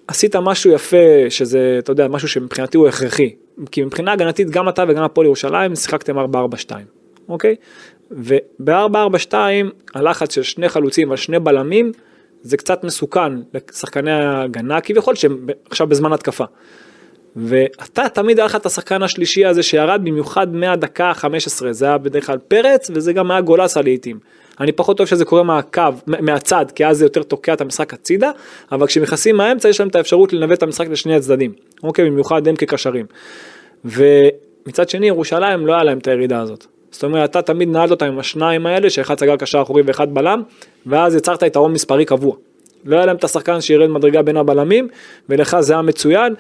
[0.08, 0.98] עשית משהו יפה
[1.30, 3.30] שזה אתה יודע משהו שמבחינתי הוא הכרחי.
[3.72, 6.22] כי מבחינה הגנתית גם אתה וגם הפועל ירושלים שיחקתם 4-4-2
[7.30, 7.56] אוקיי?
[8.12, 9.34] וב-4-4-2
[9.93, 11.91] הלחץ של שני חלוצים על שני בלמים
[12.41, 16.45] זה קצת מסוכן לשחקני ההגנה כביכול שהם עכשיו בזמן התקפה.
[17.36, 22.26] ואתה תמיד היה לך את השחקן השלישי הזה שירד במיוחד מהדקה ה-15 זה היה בדרך
[22.26, 24.19] כלל פרץ וזה גם היה גולסה לעיתים.
[24.60, 28.32] אני פחות אוהב שזה קורה מהקו, מהצד, כי אז זה יותר תוקע את המשחק הצידה,
[28.71, 32.56] אבל כשנכנסים מהאמצע יש להם את האפשרות לנווט את המשחק לשני הצדדים, אוקיי, במיוחד הם
[32.56, 33.06] כקשרים.
[33.86, 36.65] ומצד שני ירושלים לא היה להם את הירידה הזאת.
[36.91, 40.41] זאת אומרת, אתה תמיד נעלת אותם עם השניים האלה, שאחד סגר קשר אחורי ואחד בלם,
[40.86, 42.36] ואז יצרת יתרון מספרי קבוע.
[42.86, 44.88] לא היה להם את השחקן שירד מדרגה בין הבלמים,
[45.30, 46.34] ולך זה היה מצוין.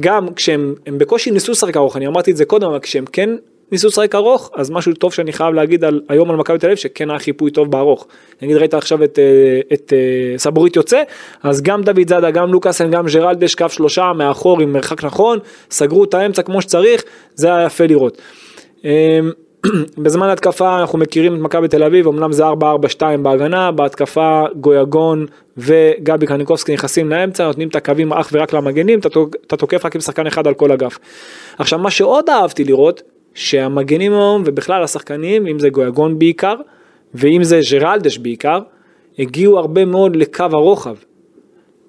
[0.00, 3.30] גם כשהם הם בקושי ניסו לשחק ארוך, אני אמרתי את זה קודם, אבל כשהם כן
[3.72, 6.78] ניסו לשחק ארוך, אז משהו טוב שאני חייב להגיד על, היום על מכבי תל אביב,
[6.78, 8.06] שכן היה חיפוי טוב בארוך.
[8.42, 9.18] נגיד ראית עכשיו את,
[9.72, 9.92] את, את
[10.36, 11.02] סבורית יוצא,
[11.42, 15.38] אז גם דוד זאדה, גם לוקאסן, גם ג'רלדש, קו שלושה מאחור עם מרחק נכון,
[15.70, 17.04] סגרו את האמצע כמו שצריך,
[17.34, 18.18] זה היה יפה לראות.
[20.02, 22.52] בזמן התקפה אנחנו מכירים את מכבי תל אביב, אמנם זה 4-4-2
[23.22, 28.98] בהגנה, בהתקפה גויגון וגבי קניקובסקי נכנסים לאמצע, נותנים את הקווים אך ורק למגנים,
[29.46, 30.98] אתה תוקף רק עם שחקן אחד על כל אגף.
[31.58, 33.02] עכשיו מה שעוד אהבתי לראות,
[33.34, 36.54] שהמגנים היום ובכלל השחקנים, אם זה גויגון בעיקר,
[37.14, 38.58] ואם זה ג'רלדש בעיקר,
[39.18, 40.94] הגיעו הרבה מאוד לקו הרוחב.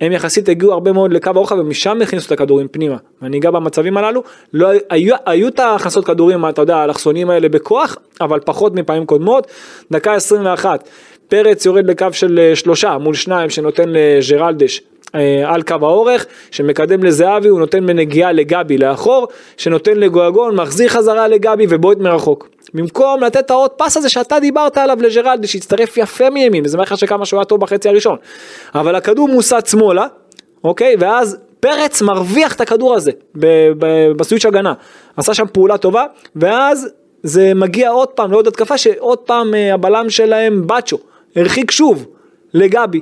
[0.02, 2.98] הם יחסית הגיעו הרבה מאוד לקו הרוחב ומשם הכניסו את הכדורים פנימה.
[3.22, 7.98] ואני אגע במצבים הללו, לא, היו, היו את ההכנסות כדורים, אתה יודע, האלכסונים האלה בכוח,
[8.22, 9.48] אבל פחות מפעמים קודמות.
[9.92, 10.90] דקה 21,
[11.28, 14.82] פרץ יורד לקו של אה, שלושה מול שניים שנותן לג'רלדש
[15.16, 21.28] אה, על קו האורך, שמקדם לזהבי, הוא נותן בנגיעה לגבי לאחור, שנותן לגויגון, מחזיר חזרה
[21.28, 22.50] לגבי ובועט מרחוק.
[22.74, 26.98] במקום לתת את העוד פס הזה שאתה דיברת עליו לג'רלדה שהצטרף יפה מימין, וזה מראה
[26.98, 28.18] שכמה שהוא היה טוב בחצי הראשון.
[28.76, 30.08] אבל הכדור מוסט שמאלה,
[30.64, 30.96] אוקיי?
[31.00, 33.12] ואז פרץ מרוויח את הכדור הזה
[34.18, 34.74] בסוויץ' הגנה.
[35.18, 36.06] עשה שם פעולה טובה,
[36.36, 36.90] ואז
[37.24, 40.98] זה מגיע עוד פעם לעוד התקפה שעוד פעם אה, הבלם שלהם בצ'ו,
[41.36, 42.06] הרחיק שוב
[42.54, 43.02] לגבי.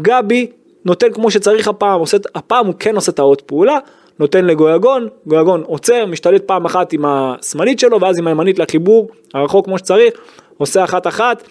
[0.00, 0.46] גבי
[0.84, 3.78] נותן כמו שצריך הפעם, עושה, הפעם הוא כן עושה את העוד פעולה,
[4.18, 9.64] נותן לגויגון, גויגון עוצר, משתלט פעם אחת עם השמאלית שלו ואז עם הימנית לחיבור הרחוק
[9.64, 10.14] כמו שצריך,
[10.58, 11.42] עושה אחת אחת,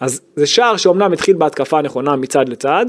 [0.00, 2.86] אז זה שער שאומנם התחיל בהתקפה נכונה מצד לצד,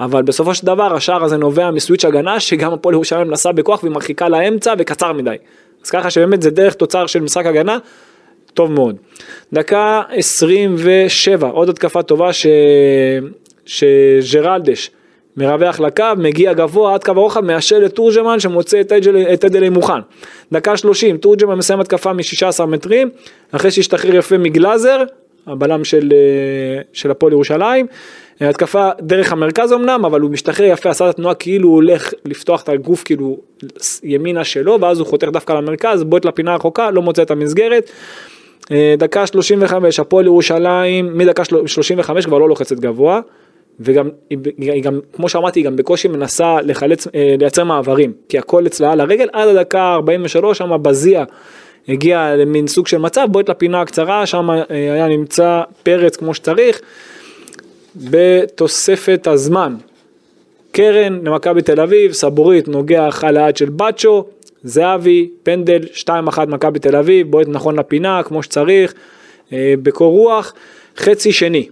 [0.00, 3.94] אבל בסופו של דבר השער הזה נובע מסוויץ' הגנה שגם הפועל ירושלים מנסה בכוח והיא
[3.94, 5.36] מרחיקה לאמצע וקצר מדי.
[5.84, 7.78] אז ככה שבאמת זה דרך תוצר של משחק הגנה,
[8.54, 8.96] טוב מאוד.
[9.52, 12.46] דקה 27, עוד התקפה טובה ש...
[13.66, 14.90] שג'רלדש
[15.36, 18.80] מרווח לקו, מגיע גבוה עד קו הרוחב, מאשר לתורג'מן שמוצא
[19.32, 20.00] את אדלי מוכן.
[20.52, 23.10] דקה 30, תורג'מן מסיים התקפה מ-16 מטרים,
[23.52, 25.02] אחרי שהשתחרר יפה מגלאזר,
[25.46, 27.86] הבלם של, אה, של הפועל ירושלים.
[28.40, 32.62] התקפה דרך המרכז אמנם, אבל הוא משתחרר יפה, עשה את התנועה כאילו הוא הולך לפתוח
[32.62, 33.38] את הגוף כאילו
[34.02, 37.90] ימינה שלו, ואז הוא חותך דווקא למרכז, בועט לפינה הרחוקה, לא מוצא את המסגרת.
[38.72, 43.20] אה, דקה 35, הפועל ירושלים, מדקה 35 כבר לא לוחצת גבוה.
[43.80, 44.08] וגם,
[44.58, 48.92] היא גם, כמו שאמרתי, היא גם בקושי מנסה לחלץ, אה, לייצר מעברים, כי הכל אצלה
[48.92, 51.24] על הרגל, עד הדקה 43 שם בזיע
[51.88, 56.80] הגיע למין סוג של מצב, בועט לפינה הקצרה, שם אה, היה נמצא פרץ כמו שצריך,
[57.96, 59.74] בתוספת הזמן.
[60.72, 64.24] קרן למכבי תל אביב, סבורית נוגע אחר לאט של בצ'ו,
[64.64, 66.10] זהבי, פנדל, 2-1
[66.46, 68.94] מכבי תל אביב, בועט נכון לפינה כמו שצריך,
[69.52, 70.54] אה, בקור רוח,
[70.96, 71.68] חצי שני.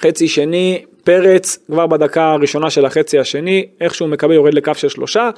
[0.00, 5.30] חצי שני, פרץ כבר בדקה הראשונה של החצי השני, איכשהו מקבל יורד לקו של שלושה,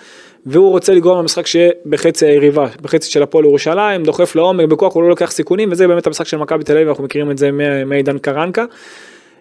[0.46, 5.02] והוא רוצה לגרום למשחק שיהיה בחצי היריבה, בחצי של הפועל ירושלים, דוחף לעומק, בכוח הוא
[5.02, 7.50] לא לוקח סיכונים, וזה באמת המשחק של מכבי תל אביב, אנחנו מכירים את זה
[7.86, 8.64] מעידן קרנקה.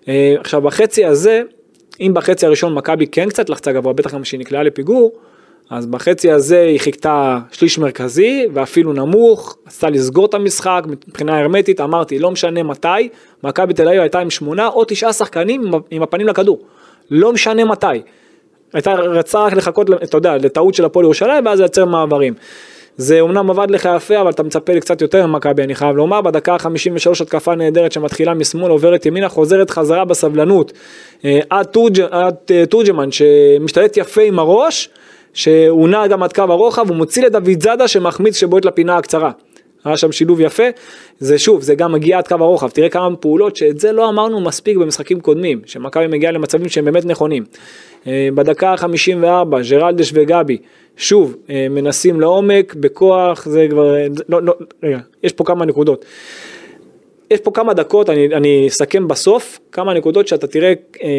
[0.08, 1.41] אה, עכשיו בחצי הזה,
[1.99, 5.12] אם בחצי הראשון מכבי כן קצת לחצה גבוה, בטח גם שהיא נקלעה לפיגור,
[5.69, 11.82] אז בחצי הזה היא חיכתה שליש מרכזי ואפילו נמוך, עשתה לסגור את המשחק מבחינה הרמטית,
[11.82, 13.10] אמרתי לא משנה מתי,
[13.43, 16.60] מכבי תל אביב הייתה עם שמונה או תשעה שחקנים עם הפנים לכדור,
[17.12, 17.88] לא משנה מתי.
[18.73, 22.34] הייתה רצה רק לחכות, אתה יודע, לטעות של הפועל ירושלים ואז לייצר מעברים.
[22.97, 26.21] זה אומנם עבד לך יפה אבל אתה מצפה לי קצת יותר ממכבי אני חייב לומר
[26.21, 30.73] בדקה ה-53 התקפה נהדרת שמתחילה משמאל עוברת ימינה חוזרת חזרה בסבלנות
[31.25, 34.89] אה, עד, תורג', עד אה, תורג'מן שמשתלט יפה עם הראש
[35.36, 39.32] שהוא נע גם עד קו הרוחב, הוא מוציא לדוד זאדה שמחמיץ שבועט לפינה הקצרה.
[39.86, 40.63] היה שם שילוב יפה,
[41.19, 44.41] זה שוב, זה גם מגיע עד קו הרוחב, תראה כמה פעולות שאת זה לא אמרנו
[44.41, 47.43] מספיק במשחקים קודמים, שמכבי מגיעה למצבים שהם באמת נכונים.
[48.08, 50.58] אה, בדקה ה-54, ג'רלדש וגבי,
[50.98, 53.95] שוב, אה, מנסים לעומק, בכוח, זה כבר,
[54.30, 56.06] לא, לא, רגע, יש פה כמה נקודות.
[57.32, 61.10] יש פה כמה דקות, אני, אני אסכם בסוף, כמה נקודות שאתה תראה אה,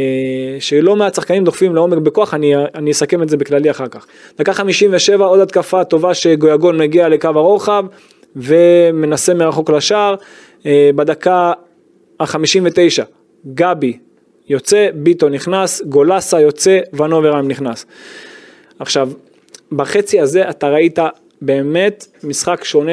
[0.60, 4.06] שלא מעט שחקנים דוחפים לעומק בכוח, אני, אני אסכם את זה בכללי אחר כך.
[4.38, 7.84] דקה 57, עוד התקפה טובה שגויגון מגיע לקו הרוחב
[8.36, 10.14] ומנסה מרחוק לשער.
[10.66, 11.52] אה, בדקה
[12.20, 13.04] ה-59,
[13.54, 13.98] גבי
[14.48, 17.86] יוצא, ביטו נכנס, גולסה יוצא, ונוברהיים נכנס.
[18.78, 19.10] עכשיו,
[19.72, 20.98] בחצי הזה אתה ראית
[21.42, 22.92] באמת משחק שונה,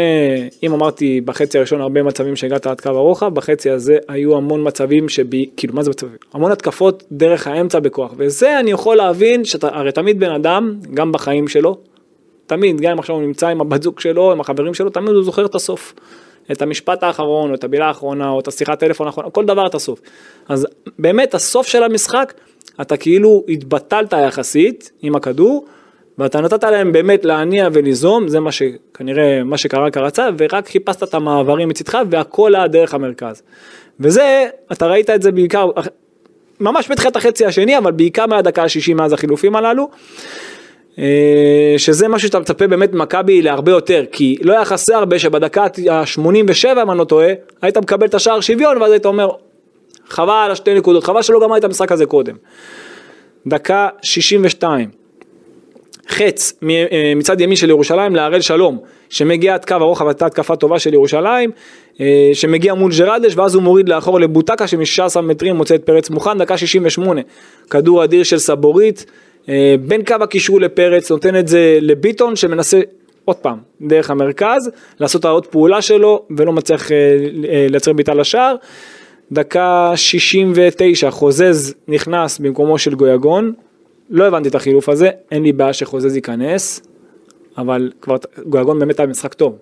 [0.64, 5.10] אם אמרתי בחצי הראשון הרבה מצבים שהגעת עד קו הרוחב, בחצי הזה היו המון מצבים
[5.10, 6.16] שבי, כאילו מה זה מצבים?
[6.34, 11.12] המון התקפות דרך האמצע בכוח, וזה אני יכול להבין שאתה, הרי תמיד בן אדם, גם
[11.12, 11.78] בחיים שלו,
[12.48, 15.24] תמיד, גם אם עכשיו הוא נמצא עם הבת זוג שלו, עם החברים שלו, תמיד הוא
[15.24, 15.94] זוכר את הסוף.
[16.52, 19.76] את המשפט האחרון, או את המילה האחרונה, או את השיחת טלפון האחרונה, כל דבר את
[19.76, 20.02] הסוף.
[20.50, 20.68] אז
[21.00, 22.34] באמת הסוף של המשחק,
[22.82, 25.66] אתה כאילו התבטלת יחסית עם הכדור,
[26.18, 31.14] ואתה נתת להם באמת להניע וליזום, זה מה שכנראה, מה שקרה כרצה, ורק חיפשת את
[31.14, 33.42] המעברים מצדך והכל היה דרך המרכז.
[34.00, 35.70] וזה, אתה ראית את זה בעיקר,
[36.60, 39.90] ממש בתחילת החצי השני, אבל בעיקר מהדקה השישי מאז החילופים הללו.
[41.00, 45.64] אה, שזה משהו שאתה מצפה באמת ממכבי להרבה יותר, כי לא היה חסר הרבה שבדקה
[45.64, 47.28] ה-87 אם אני לא טועה,
[47.62, 49.30] היית מקבל את השער שוויון ואז היית אומר,
[50.10, 52.36] חבל על השתי נקודות, חבל שלא גמר את המשחק הזה קודם.
[53.48, 54.90] דקה 62,
[56.08, 58.78] חץ אה, מצד ימין של ירושלים להראל שלום,
[59.10, 61.52] שמגיע עד קו הרוחב, הייתה התקפה טובה של ירושלים,
[62.02, 66.38] אה, שמגיע מול ג'רלדש, ואז הוא מוריד לאחור לבוטקה שמ-16 מטרים מוצא את פרץ מוכן,
[66.38, 67.22] דקה 68,
[67.70, 69.06] כדור אדיר של סבורית,
[69.50, 72.82] אה, בין קו הקישור לפרץ, נותן את זה לביטון שמנסה
[73.26, 76.92] עוד פעם, דרך המרכז, לעשות העוד פעולה שלו, ולא מצליח
[77.70, 78.56] לייצר בעיטה לשער.
[79.32, 83.54] דקה 69, חוזז נכנס במקומו של גויגון,
[84.10, 86.82] לא הבנתי את החילוף הזה, אין לי בעיה שחוזז ייכנס,
[87.58, 89.58] אבל כבר גויגון באמת היה משחק טוב.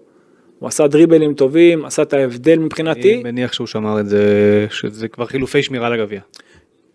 [0.59, 3.13] הוא עשה דריבלים טובים, עשה את ההבדל מבחינתי.
[3.13, 4.25] אני מניח שהוא שמר את זה,
[4.69, 6.19] שזה כבר חילופי שמירה לגביע.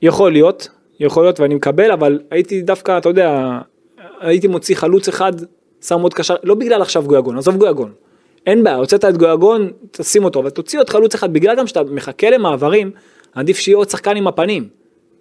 [0.03, 0.69] יכול להיות,
[1.01, 3.59] יכול להיות ואני מקבל, אבל הייתי דווקא, אתה יודע,
[4.21, 5.33] הייתי מוציא חלוץ אחד,
[5.83, 7.93] שם עוד קשר, לא בגלל עכשיו גויגון, עזוב גויגון.
[8.47, 11.83] אין בעיה, הוצאת את גויגון, תשים אותו, אבל תוציא עוד חלוץ אחד, בגלל גם שאתה
[11.85, 12.91] מחכה למעברים,
[13.35, 14.69] עדיף שיהיה עוד שחקן עם הפנים.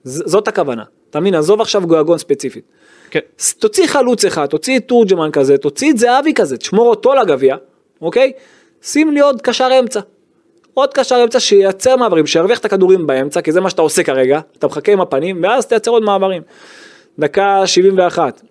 [0.03, 0.83] זאת הכוונה.
[1.15, 2.63] אתה מבין, עזוב עכשיו גויגון ספציפית.
[3.09, 3.19] כן.
[3.59, 7.55] תוציא חלוץ אחד, תוציא את תורג'מן כזה, תוציא את זהבי כזה, תשמור אותו לגביע,
[8.01, 8.31] אוקיי?
[8.81, 9.99] שים לי עוד קשר אמצע.
[10.73, 14.39] עוד קשר אמצע שייצר מעברים, שירוויח את הכדורים באמצע, כי זה מה שאתה עושה כרגע,
[14.57, 16.41] אתה מחכה עם הפנים, ואז תייצר עוד מעברים.
[17.19, 18.41] דקה 71.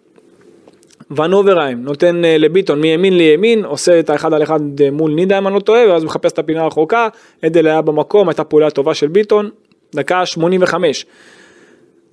[1.11, 5.46] ונוברהיים נותן אה, לביטון מימין לימין, עושה את האחד על אחד אה, מול נידה אם
[5.46, 7.09] אני לא טועה, ואז מחפש את הפינה הרחוקה,
[7.42, 9.50] עדל היה במקום, הייתה פעולה טובה של ביטון,
[9.94, 11.07] דקה 85.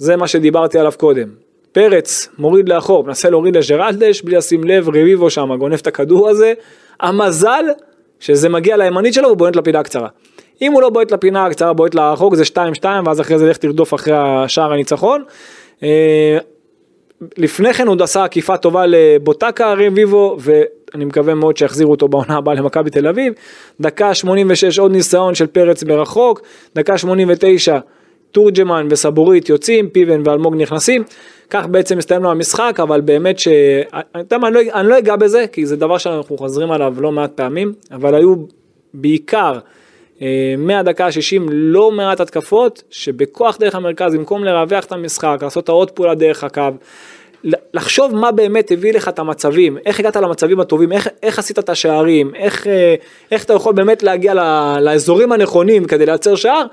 [0.01, 1.27] זה מה שדיברתי עליו קודם.
[1.71, 6.53] פרץ מוריד לאחור, מנסה להוריד לג'רלדש בלי לשים לב, רביבו שם גונב את הכדור הזה.
[6.99, 7.65] המזל
[8.19, 10.07] שזה מגיע לימנית שלו ובועט לפינה הקצרה.
[10.61, 13.93] אם הוא לא בועט לפינה הקצרה, בועט לרחוק, זה 2-2, ואז אחרי זה לך תרדוף
[13.93, 15.23] אחרי השער הניצחון.
[15.83, 16.37] אה,
[17.37, 22.55] לפני כן עוד עשה עקיפה טובה לבוטקה רביבו, ואני מקווה מאוד שיחזירו אותו בעונה הבאה
[22.55, 23.33] למכבי תל אביב.
[23.81, 26.41] דקה 86 עוד ניסיון של פרץ מרחוק,
[26.75, 27.79] דקה 89
[28.31, 31.03] תורג'מן וסבורית יוצאים, פיבן ואלמוג נכנסים,
[31.49, 33.47] כך בעצם מסתיים לו המשחק, אבל באמת ש...
[34.19, 37.31] אתה אני, לא, אני לא אגע בזה, כי זה דבר שאנחנו חוזרים עליו לא מעט
[37.35, 38.35] פעמים, אבל היו
[38.93, 39.59] בעיקר
[40.21, 45.69] אה, מהדקה ה-60 לא מעט התקפות, שבכוח דרך המרכז, במקום לרווח את המשחק, לעשות את
[45.69, 46.69] העוד פעולה דרך הקו,
[47.73, 51.69] לחשוב מה באמת הביא לך את המצבים, איך הגעת למצבים הטובים, איך, איך עשית את
[51.69, 52.95] השערים, איך, אה,
[53.31, 54.33] איך אתה יכול באמת להגיע
[54.81, 56.65] לאזורים הנכונים כדי לייצר שער,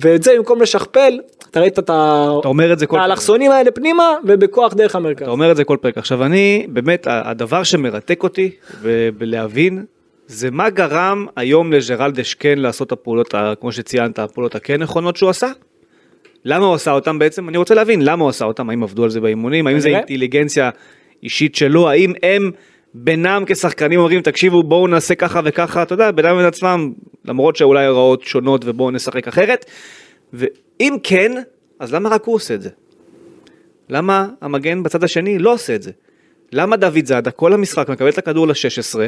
[0.00, 1.90] ואת זה במקום לשכפל, אתה ראית את
[2.92, 5.22] האלכסונים האלה פנימה ובכוח דרך המרכז.
[5.22, 5.98] אתה אומר את זה כל פרק.
[5.98, 8.50] עכשיו אני, באמת, הדבר שמרתק אותי
[9.18, 9.84] בלהבין,
[10.26, 15.30] זה מה גרם היום לג'רלדש כן לעשות את הפעולות, כמו שציינת, הפעולות הכן נכונות שהוא
[15.30, 15.48] עשה?
[16.44, 17.48] למה הוא עשה אותם בעצם?
[17.48, 20.70] אני רוצה להבין למה הוא עשה אותם, האם עבדו על זה באימונים, האם זה אינטליגנציה
[21.22, 22.50] אישית שלו, האם הם
[22.94, 26.92] בינם כשחקנים אומרים תקשיבו בואו נעשה ככה וככה, אתה יודע, בינם ובין עצמם,
[27.24, 29.64] למרות שאולי הוראות שונות ובואו נשחק אחרת,
[30.32, 31.32] ואם כן,
[31.78, 32.70] אז למה רק הוא עושה את זה?
[33.88, 35.90] למה המגן בצד השני לא עושה את זה?
[36.52, 38.98] למה דוד זאדה כל המשחק מקבל את הכדור ל-16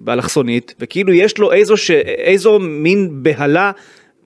[0.00, 1.90] באלכסונית, וכאילו יש לו איזו, ש...
[1.90, 3.72] איזו מין בהלה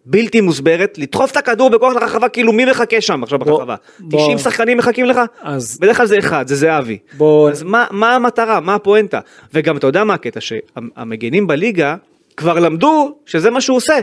[0.07, 3.77] בלתי מוסברת, לדחוף את הכדור בכוח לרחבה, כאילו מי מחכה שם עכשיו בוא, ברחבה?
[3.99, 4.21] בוא.
[4.23, 5.21] 90 שחקנים מחכים לך?
[5.43, 5.79] אז...
[5.79, 6.99] בדרך כלל זה אחד, זה זהבי.
[7.17, 7.51] בוא...
[7.51, 9.21] אז מה, מה המטרה, מה הפואנטה?
[9.55, 11.97] וגם אתה יודע מה הקטע, שהמגנים בליגה
[12.37, 13.99] כבר למדו שזה מה שהוא עושה.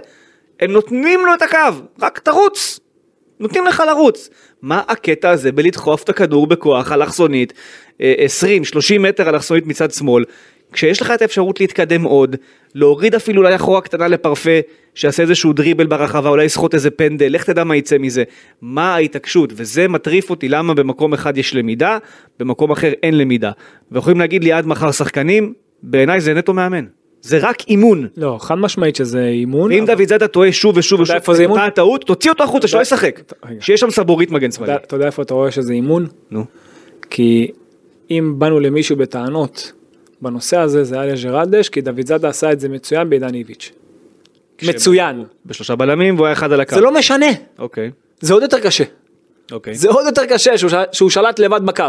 [0.60, 1.58] הם נותנים לו את הקו,
[2.02, 2.80] רק תרוץ.
[3.40, 4.30] נותנים לך לרוץ.
[4.62, 7.54] מה הקטע הזה בלדחוף את הכדור בכוח אלכסונית,
[8.00, 8.02] 20-30
[9.00, 10.24] מטר אלכסונית מצד שמאל,
[10.74, 12.36] כשיש לך את האפשרות להתקדם עוד,
[12.76, 14.60] להוריד אפילו אולי אחורה קטנה לפרפה,
[14.96, 18.24] שיעשה איזשהו דריבל ברחבה, אולי יסחוט איזה פנדל, לך תדע מה יצא מזה.
[18.62, 21.98] מה ההתעקשות, וזה מטריף אותי למה במקום אחד יש למידה,
[22.40, 23.52] במקום אחר אין למידה.
[23.92, 25.54] ויכולים להגיד לי עד מחר שחקנים,
[25.84, 26.86] בעיניי זה נטו מאמן.
[27.22, 28.08] זה רק אימון.
[28.18, 29.72] לא, חד משמעית שזה אימון.
[29.72, 31.70] ואם דוד זאדה טועה שוב ושוב ושוב, איפה זה אימון?
[31.70, 33.34] טעות, תוציא אותו החוצה, שלא ישחק.
[33.60, 34.76] שיש שם סבורית מגן שמאלי.
[34.76, 36.08] אתה יודע איפה אתה רואה שזה אימון?
[36.32, 36.46] נו.
[37.10, 37.52] כי
[38.12, 39.72] אם באנו למישהו בטענות
[40.22, 43.72] בנושא הזה זה היה לג'רלדש, כי דוד זאדה עשה את זה מצוין בעידן איביץ'.
[44.64, 45.24] מצוין.
[45.46, 46.76] בשלושה בלמים והוא היה אחד על הקו.
[46.76, 47.26] זה לא משנה.
[47.60, 47.92] אוקיי.
[48.20, 48.84] זה עוד יותר קשה.
[49.52, 49.76] אוקיי.
[49.76, 51.84] זה עוד יותר קשה שהוא, שהוא שלט לבד בקו.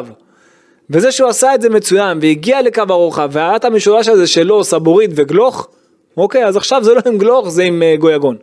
[0.90, 5.10] וזה שהוא עשה את זה מצוין והגיע לקו הרוחב והיה את המשולש הזה שלו, סבורית
[5.14, 5.68] וגלוך,
[6.16, 8.36] אוקיי, אז עכשיו זה לא עם גלוך, זה עם uh, גויגון.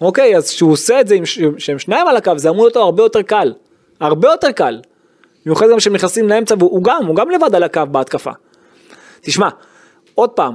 [0.00, 1.16] אוקיי, אז כשהוא עושה את זה,
[1.58, 3.52] שהם שניים על הקו, זה אמור להיות הרבה יותר קל.
[4.00, 4.80] הרבה יותר קל.
[5.46, 8.30] במיוחד גם כשהם נכנסים לאמצע, והוא גם, הוא גם לבד על הקו בהתקפה.
[9.20, 9.48] תשמע,
[10.14, 10.54] עוד פעם,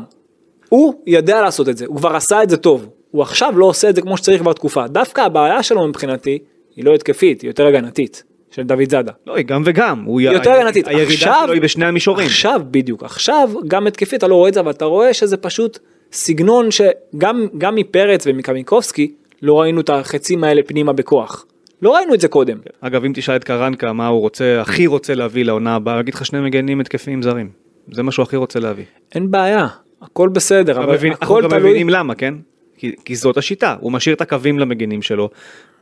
[0.70, 3.90] הוא יודע לעשות את זה, הוא כבר עשה את זה טוב, הוא עכשיו לא עושה
[3.90, 6.40] את זה כמו שצריך בתקופה, דווקא הבעיה שלו מבחינתי
[6.76, 8.24] היא לא התקפית, היא יותר הגנתית.
[8.52, 9.12] של דוד זאדה.
[9.28, 10.04] לא, היא גם וגם.
[10.06, 10.88] הוא י- יותר הגנתית.
[10.88, 12.26] הירידה עכשיו- שלו היא בשני המישורים.
[12.26, 15.80] עכשיו בדיוק, עכשיו גם התקפית אתה לא רואה את זה, אבל אתה רואה שזה פשוט
[16.12, 21.46] סגנון שגם גם מפרץ ומקמיקובסקי לא ראינו את החצים האלה פנימה בכוח.
[21.82, 22.58] לא ראינו את זה קודם.
[22.82, 26.14] אגב, אם תשאל את קרנקה מה הוא רוצה, הכי רוצה להביא לעונה הבאה, הוא יגיד
[26.14, 27.50] לך שני מגנים התקפיים זרים.
[27.92, 28.84] זה מה שהוא הכי רוצה להביא.
[29.16, 29.68] אין בעיה,
[30.02, 31.62] הכל בסדר, אנחנו אבל מבין- אנחנו הכל גם תלוי.
[31.70, 32.34] מבינים למה, כן?
[32.78, 35.30] כי, כי זאת השיטה, הוא משאיר את הקווים למגנים שלו,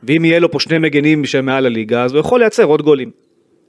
[0.02, 3.10] ואם יהיה לו פה שני מגנים שהם מעל הליגה, אז הוא יכול לייצר עוד גולים.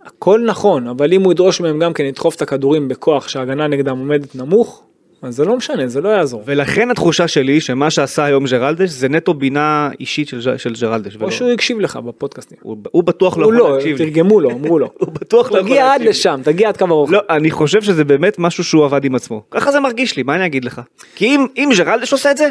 [0.05, 3.97] הכל נכון, אבל אם הוא ידרוש מהם גם כן לדחוף את הכדורים בכוח שההגנה נגדם
[3.97, 4.83] עומדת נמוך,
[5.25, 6.43] אז זה לא משנה, זה לא יעזור.
[6.45, 11.15] ולכן התחושה שלי שמה שעשה היום ג'רלדש זה נטו בינה אישית של, של ג'רלדש.
[11.15, 12.57] או ולא- שהוא הקשיב לך בפודקאסטים.
[12.61, 14.05] הוא, הוא בטוח לא הוא יכול לא, להקשיב לי.
[14.11, 14.89] תרגמו לו, אמרו לו.
[14.99, 16.09] הוא בטוח לא יכול תגיע עד להקשיב לי.
[16.09, 17.13] לשם, תגיע עד קו הרוחב.
[17.13, 19.43] לא, אני חושב שזה באמת משהו שהוא עבד עם עצמו.
[19.51, 20.81] ככה זה מרגיש לי, מה אני אגיד לך?
[21.15, 22.49] כי אם, אם ג'רלדש עושה את זה,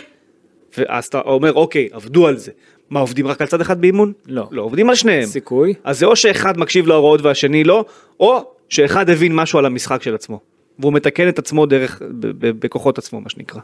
[0.79, 2.53] ואז אתה אומר, אוקיי, עבדו על זה.
[2.91, 4.13] מה, עובדים רק על צד אחד באימון?
[4.27, 4.45] לא.
[4.51, 5.25] לא, עובדים על שניהם.
[5.25, 5.75] סיכוי.
[5.85, 7.85] אז זה או שאחד מקשיב להוראות והשני לא,
[8.21, 10.54] או שאחד הבין משהו על המשחק של עצמו.
[10.79, 12.03] והוא מתקן את עצמו דרך,
[12.41, 13.61] בכוחות עצמו, מה שנקרא.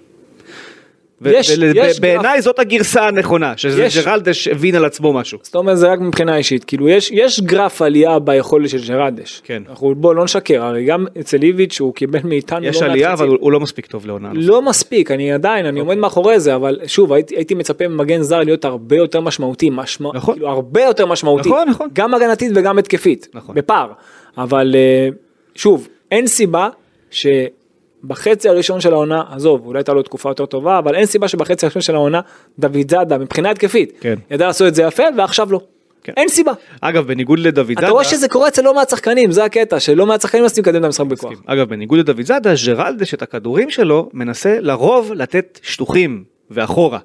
[1.24, 3.66] יש- יש ובעיניי זאת הגרסה הנכונה, יש.
[3.98, 5.38] שג'רלדש הבין על עצמו משהו.
[5.42, 9.42] זאת אומרת זה רק מבחינה אישית, כאילו יש, יש גרף עלייה ביכולת של ג'רדש.
[9.44, 9.62] כן.
[9.68, 13.12] אנחנו בוא לא נשקר, הרי גם אצל איביץ' הוא קיבל מאיתנו יש לא עלייה.
[13.12, 14.30] אבל הוא הוא לא מספיק טוב לעונה.
[14.34, 18.38] לא מספיק, אני עדיין, אני עומד מאחורי זה, אבל שוב, הייתי, הייתי מצפה ממגן זר
[18.40, 20.34] להיות הרבה יותר משמעותי, משמע, נכון.
[20.34, 21.88] כאילו הרבה יותר משמעותי, נכון, נכון.
[21.92, 23.54] גם הגנתית וגם התקפית, נכון.
[23.54, 23.92] בפער,
[24.38, 25.08] אבל אה,
[25.54, 26.68] שוב, אין סיבה
[27.10, 31.66] שבחצי הראשון של העונה, עזוב, אולי הייתה לו תקופה יותר טובה, אבל אין סיבה שבחצי
[31.66, 32.20] הראשון של העונה,
[32.58, 34.14] דוד זאדה, מבחינה התקפית, כן.
[34.30, 35.60] ידע לעשות את זה יפה, ועכשיו לא.
[36.02, 36.12] כן.
[36.16, 36.52] אין סיבה.
[36.80, 40.06] אגב, בניגוד לדוד זאדה, אתה רואה שזה קורה אצל לא מעט שחקנים, זה הקטע, שלא
[40.06, 41.32] מעט שחקנים מנסים לקדם את המשחק בכוח.
[41.46, 46.98] אגב, בניגוד לדוד זאדה, ג'רלדש את הכדורים שלו מנסה לרוב לתת שטוחים ואחורה.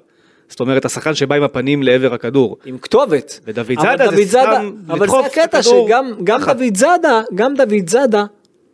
[0.48, 2.56] זאת אומרת, השחקן שבא עם הפנים לעבר הכדור.
[2.64, 3.40] עם כתובת.
[3.44, 6.54] ודוד אבל זאדה זה סתם אבל לדחוף זה את הקטע הכדור שגם גם ככה.
[6.54, 8.24] דוד זאדה, גם דוד זאדה,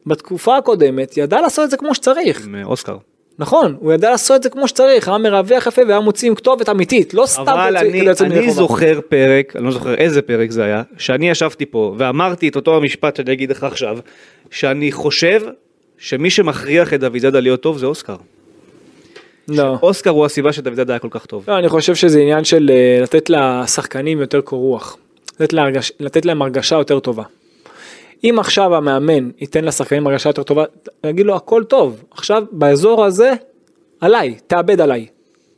[0.06, 2.46] בתקופה הקודמת, ידע לעשות את זה כמו שצריך.
[2.46, 2.96] עם אה, אוסקר.
[3.38, 6.68] נכון, הוא ידע לעשות את זה כמו שצריך, היה מרווח יפה והיה מוציא עם כתובת
[6.68, 8.50] אמיתית, לא סתם אבל כדי אני, לצאת אני.
[8.50, 12.76] זוכר פרק, אני לא זוכר איזה פרק זה היה, שאני ישבתי פה ואמרתי את אותו
[12.76, 13.98] המשפט שאני אגיד לך עכשיו,
[14.50, 15.42] שאני חושב
[15.98, 18.16] שמי שמכריח את דוד זאדה להיות טוב זה אוסקר.
[19.48, 19.76] לא.
[19.82, 21.44] אוסקר הוא הסיבה שדוד זאדה היה כל כך טוב.
[21.48, 24.96] לא, אני חושב שזה עניין של אה, לתת לשחקנים יותר קור רוח,
[25.40, 27.22] לתת, להרגש, לתת להם הרגשה יותר טובה.
[28.24, 30.64] אם עכשיו המאמן ייתן לשחקנים הרגשה יותר טובה,
[31.06, 33.32] יגיד לו הכל טוב, עכשיו באזור הזה,
[34.00, 35.06] עליי, תאבד עליי.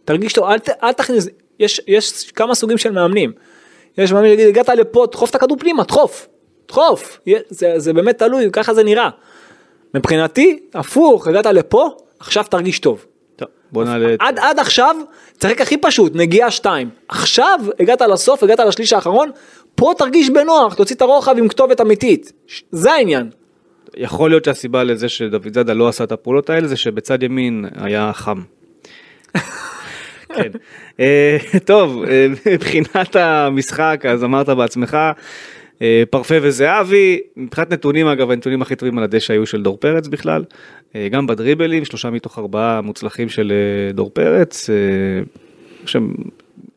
[0.04, 3.32] תרגיש טוב, אל, אל תכניס, יש, יש כמה סוגים של מאמנים.
[3.98, 6.28] יש מאמין שיגיד, הגעת לפה, דחוף את הכדור פנימה, דחוף,
[6.68, 9.08] דחוף, זה, זה באמת תלוי, ככה זה נראה.
[9.94, 13.06] מבחינתי, הפוך, הגעת לפה, עכשיו תרגיש טוב.
[13.36, 14.14] טוב, בוא נעלה.
[14.18, 14.96] עד, עד עכשיו,
[15.38, 16.90] תשחק הכי פשוט, נגיעה 2.
[17.08, 19.30] עכשיו הגעת לסוף, הגעת לשליש האחרון,
[19.74, 22.32] פה תרגיש בנוח, תוציא את הרוחב עם כתובת אמיתית.
[22.70, 23.30] זה העניין.
[23.96, 28.12] יכול להיות שהסיבה לזה שדוד זאדה לא עשה את הפעולות האלה זה שבצד ימין היה
[28.12, 28.40] חם.
[30.36, 30.50] כן.
[31.00, 34.96] אה, טוב, אה, מבחינת המשחק אז אמרת בעצמך
[35.82, 40.08] אה, פרפה וזהבי, מבחינת נתונים אגב הנתונים הכי טובים על הדשא היו של דור פרץ
[40.08, 40.44] בכלל,
[41.10, 43.52] גם בדריבלים שלושה מתוך ארבעה מוצלחים של
[43.94, 44.70] דור פרץ,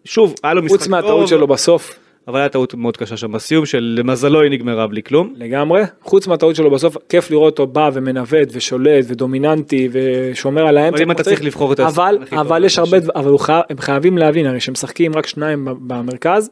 [0.05, 3.31] שוב היה לו משחק חוץ מהטעות טוב, שלו בסוף, אבל הייתה טעות מאוד קשה שם
[3.31, 5.33] בסיום שלמזלו היא נגמרה בלי כלום.
[5.35, 10.95] לגמרי, חוץ מהטעות שלו בסוף, כיף לראות אותו בא ומנווט ושולט ודומיננטי ושומר על האמצע.
[10.95, 12.79] אבל אם אתה צריך לבחור את אבל, הכי אבל יש.
[12.79, 13.31] הרבה, אבל
[13.69, 16.49] הם חייבים להבין, הרי שהם משחקים רק שניים במרכז,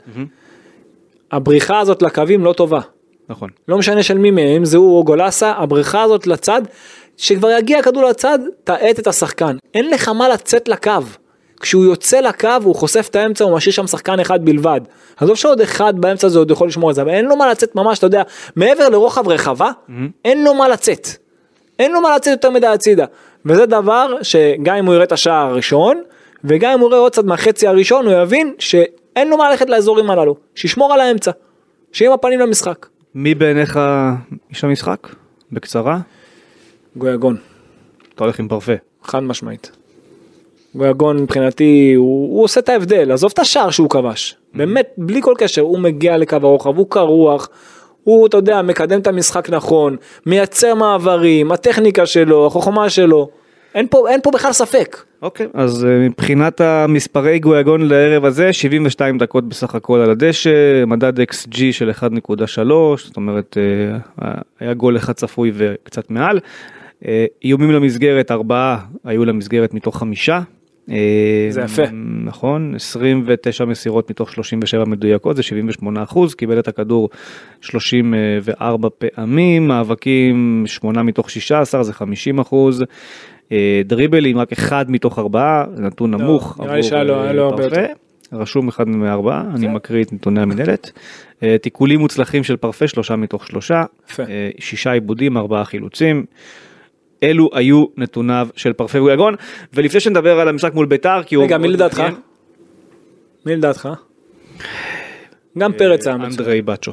[1.31, 2.79] הבריחה הזאת לקווים לא טובה.
[3.29, 3.49] נכון.
[3.67, 6.61] לא משנה של מי מהם, זה הוא או גולסה, הבריכה הזאת לצד,
[7.17, 9.57] שכבר יגיע הכדור לצד, תאט את השחקן.
[9.73, 10.91] אין לך מה לצאת לקו.
[11.59, 14.81] כשהוא יוצא לקו הוא חושף את האמצע, הוא משאיר שם שחקן אחד בלבד.
[15.17, 17.75] עזוב שעוד אחד באמצע הזה עוד יכול לשמור את זה, אבל אין לו מה לצאת
[17.75, 18.23] ממש, אתה יודע,
[18.55, 19.71] מעבר לרוחב רחבה,
[20.25, 21.07] אין לו מה לצאת.
[21.79, 23.05] אין לו מה לצאת יותר מדי הצידה.
[23.45, 26.01] וזה דבר שגם אם הוא יראה את השער הראשון,
[26.43, 30.09] וגם אם הוא יראה עוד קצת מהחצי הראשון, הוא יבין שאין לו מה ללכת לאזורים
[30.09, 30.35] הללו.
[30.55, 31.31] שישמור על האמצע.
[31.91, 32.85] שיהיה עם הפנים למשחק.
[33.15, 33.79] מי בעיניך
[34.49, 35.07] איש המשחק?
[35.51, 35.99] בקצרה?
[36.95, 37.37] גויגון,
[38.15, 38.73] אתה הולך עם פרפה.
[39.03, 39.71] חד משמעית.
[40.75, 45.33] גויגון מבחינתי הוא, הוא עושה את ההבדל, עזוב את השער שהוא כבש, באמת בלי כל
[45.37, 47.49] קשר, הוא מגיע לקו הרוחב, הוא קרוח,
[48.03, 49.95] הוא אתה יודע מקדם את המשחק נכון,
[50.25, 53.29] מייצר מעברים, הטכניקה שלו, החוכמה שלו,
[53.75, 54.97] אין פה, אין פה בכלל ספק.
[55.21, 61.19] אוקיי, אז אה, מבחינת המספרי גויגון לערב הזה, 72 דקות בסך הכל על הדשא, מדד
[61.19, 61.97] XG של 1.3,
[62.97, 63.57] זאת אומרת
[64.21, 66.39] אה, היה גול אחד צפוי וקצת מעל.
[67.07, 70.41] אה, איומים למסגרת, ארבעה היו למסגרת מתוך חמישה,
[71.49, 71.83] זה יפה.
[72.23, 77.09] נכון, 29 מסירות מתוך 37 מדויקות, זה 78 אחוז, קיבל את הכדור
[77.61, 82.83] 34 פעמים, מאבקים 8 מתוך 16, זה 50 אחוז.
[83.51, 86.59] אה, דריבלים רק אחד מתוך ארבעה, נתון נמוך.
[86.59, 87.63] נראה לי שהיה לו- אה, הרבה.
[87.63, 87.85] יותר.
[88.33, 90.91] רשום אחד מארבעה, אני מקריא את נתוני המנהלת.
[91.43, 93.83] אה, תיקולים מוצלחים של פרפה, שלושה מתוך שלושה.
[94.59, 96.25] שישה עיבודים, ארבעה חילוצים.
[97.23, 99.35] אלו היו נתוניו של פרפה ויגון,
[99.73, 101.45] ולפני שנדבר על המשחק מול ביתר, כי הוא...
[101.45, 101.99] רגע, מי לדעתך?
[101.99, 102.19] מעניין,
[103.45, 103.89] מי לדעתך?
[105.57, 106.31] גם פרץ היה מצוין.
[106.31, 106.91] אנדרי בצ'ו.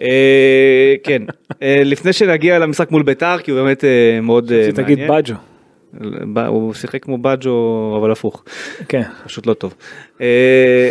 [0.00, 1.22] אה, כן,
[1.62, 5.22] אה, לפני שנגיע למשחק מול ביתר, כי הוא באמת אה, מאוד אה, תגיד מעניין.
[5.22, 5.34] בג'ו.
[6.46, 8.44] הוא שיחק כמו בג'ו, אבל הפוך.
[8.88, 9.02] כן.
[9.24, 9.74] פשוט לא טוב.
[10.20, 10.88] אה,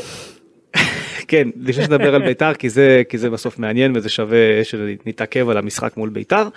[1.27, 6.09] כן, לפני שנדבר על ביתר, כי זה, בסוף מעניין וזה שווה שנתעכב על המשחק מול
[6.09, 6.47] ביתר אה,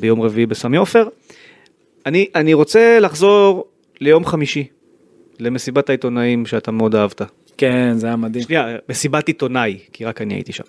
[0.00, 1.08] ביום רביעי בסמי עופר.
[2.06, 3.64] אני, אני רוצה לחזור
[4.00, 4.66] ליום חמישי,
[5.40, 7.22] למסיבת העיתונאים שאתה מאוד אהבת.
[7.58, 8.44] כן, זה היה מדהים.
[8.44, 10.64] שנייה, מסיבת עיתונאי, כי רק אני הייתי שם.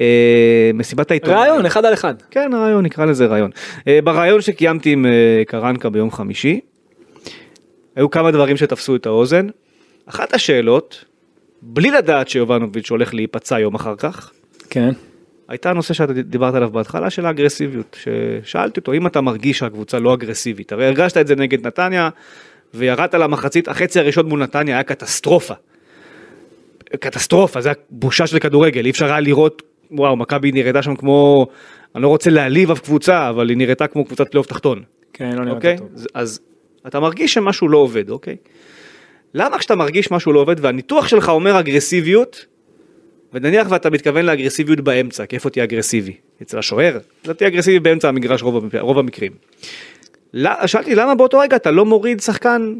[0.00, 1.38] אה, מסיבת העיתונאים.
[1.38, 2.14] רעיון, אחד על אחד.
[2.30, 3.50] כן, רעיון, נקרא לזה רעיון.
[3.88, 6.60] אה, ברעיון שקיימתי עם אה, קרנקה ביום חמישי,
[7.96, 9.46] היו כמה דברים שתפסו את האוזן.
[10.06, 11.04] אחת השאלות,
[11.62, 14.30] בלי לדעת שיובנוביץ' הולך להיפצע יום אחר כך,
[14.70, 14.92] כן.
[15.52, 17.96] הייתה הנושא שאתה דיברת עליו בהתחלה של האגרסיביות.
[18.00, 22.08] ששאלתי אותו, אם אתה מרגיש שהקבוצה לא אגרסיבית, הרי הרגשת את זה נגד נתניה,
[22.74, 25.54] וירדת למחצית, החצי הראשון מול נתניה היה קטסטרופה.
[27.00, 31.46] קטסטרופה, זה היה בושה של כדורגל, אי אפשר היה לראות, וואו, מכבי נראתה שם כמו,
[31.94, 34.82] אני לא רוצה להעליב אף קבוצה, אבל היא נראתה כמו קבוצת פלייאוף תחתון.
[35.12, 35.76] כן, לא נראה אוקיי?
[35.78, 35.88] טוב.
[35.94, 36.40] אז- אז
[36.86, 38.36] אתה מרגיש שמשהו לא עובד, אוקיי?
[39.34, 42.46] למה כשאתה מרגיש משהו לא עובד והניתוח שלך אומר אגרסיביות,
[43.34, 46.16] ונניח ואתה מתכוון לאגרסיביות באמצע, כי איפה תהיה אגרסיבי?
[46.42, 46.98] אצל השוער?
[47.22, 49.32] אתה תהיה אגרסיבי באמצע המגרש רוב, רוב המקרים.
[50.34, 52.74] לא- שאלתי למה באותו רגע אתה לא מוריד שחקן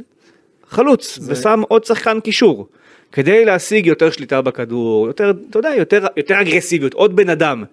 [0.69, 2.69] חלוץ ושם עוד שחקן קישור
[3.13, 7.65] כדי להשיג יותר שליטה בכדור יותר אתה יודע יותר יותר אגרסיביות עוד בן אדם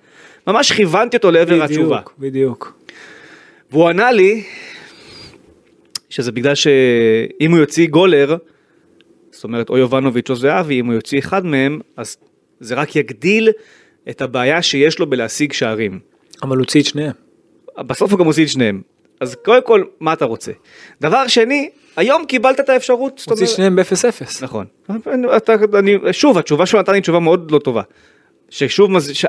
[0.47, 2.79] ממש כיוונתי אותו לעבר התשובה בדיוק, בדיוק.
[3.71, 4.43] והוא ענה לי
[6.09, 8.37] שזה בגלל שאם הוא יוציא גולר,
[9.31, 12.17] זאת אומרת או יובנוביץ' או זהבי, אם הוא יוציא אחד מהם, אז
[12.59, 13.49] זה רק יגדיל
[14.09, 15.99] את הבעיה שיש לו בלהשיג שערים.
[16.43, 17.13] אבל הוא הוציא את שניהם.
[17.79, 18.81] בסוף הוא גם הוציא את שניהם.
[19.19, 20.51] אז קודם כל, מה אתה רוצה?
[21.01, 24.41] דבר שני, היום קיבלת את האפשרות, הוא הוציא את שניהם ב-0-0.
[24.41, 24.65] נכון.
[25.37, 27.81] אתה, אני, שוב, התשובה שהוא נתן לי תשובה מאוד לא טובה.
[28.49, 29.25] ששוב ש,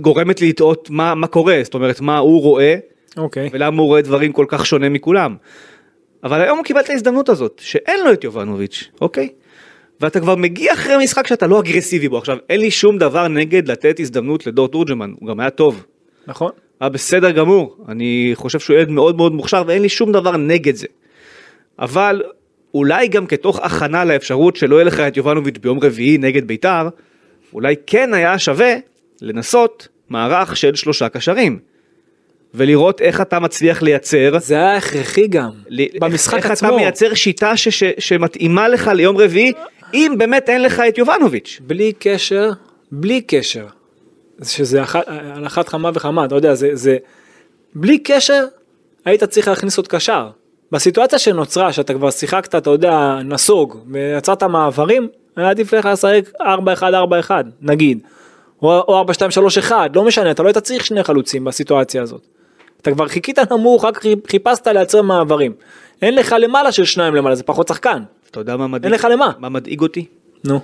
[0.00, 2.76] גורמת לי לטעות מה, מה קורה, זאת אומרת, מה הוא רואה,
[3.16, 3.50] אוקיי.
[3.52, 5.36] ולמה הוא רואה דברים כל כך שונה מכולם.
[6.24, 9.28] אבל היום הוא קיבל את ההזדמנות הזאת, שאין לו את יובנוביץ', אוקיי?
[10.00, 12.18] ואתה כבר מגיע אחרי משחק שאתה לא אגרסיבי בו.
[12.18, 15.84] עכשיו, אין לי שום דבר נגד לתת הזדמנות לדור תורג'מן, הוא גם היה טוב.
[16.26, 16.50] נכון.
[16.80, 20.74] היה בסדר גמור, אני חושב שהוא ילד מאוד מאוד מוכשר ואין לי שום דבר נגד
[20.74, 20.86] זה.
[21.78, 22.22] אבל
[22.74, 26.88] אולי גם כתוך הכנה לאפשרות שלא יהיה לך את יובנוביץ' ביום רביעי נגד ביתר,
[27.52, 28.74] אולי כן היה שווה
[29.22, 31.58] לנסות מערך של שלושה קשרים.
[32.54, 35.50] ולראות איך אתה מצליח לייצר, זה היה הכרחי גם.
[35.68, 36.68] ל- במשחק איך עצמו.
[36.68, 39.52] אתה מייצר שיטה ש- ש- שמתאימה לך ליום רביעי,
[39.94, 41.60] אם באמת אין לך את יובנוביץ'.
[41.66, 42.50] בלי קשר,
[42.92, 43.66] בלי קשר.
[44.44, 46.96] שזה אחת, על אחת כמה וכמה, אתה יודע, זה, זה,
[47.74, 48.44] בלי קשר,
[49.04, 50.30] היית צריך להכניס עוד קשר.
[50.72, 57.30] בסיטואציה שנוצרה, שאתה כבר שיחקת, אתה יודע, נסוג, ויצרת מעברים, היה עדיף לך לשחק 4-1-4-1,
[57.60, 57.98] נגיד.
[58.62, 59.04] או, או
[59.68, 62.26] 4-2-3-1, לא משנה, אתה לא היית צריך שני חלוצים בסיטואציה הזאת.
[62.82, 65.52] אתה כבר חיכית נמוך, רק חיפשת לייצר מעברים.
[66.02, 68.02] אין לך למעלה של שניים למעלה, זה פחות שחקן.
[68.30, 69.32] אתה יודע מה מדאיג, אין לך למה.
[69.38, 70.04] מה מדאיג אותי?
[70.44, 70.60] נו.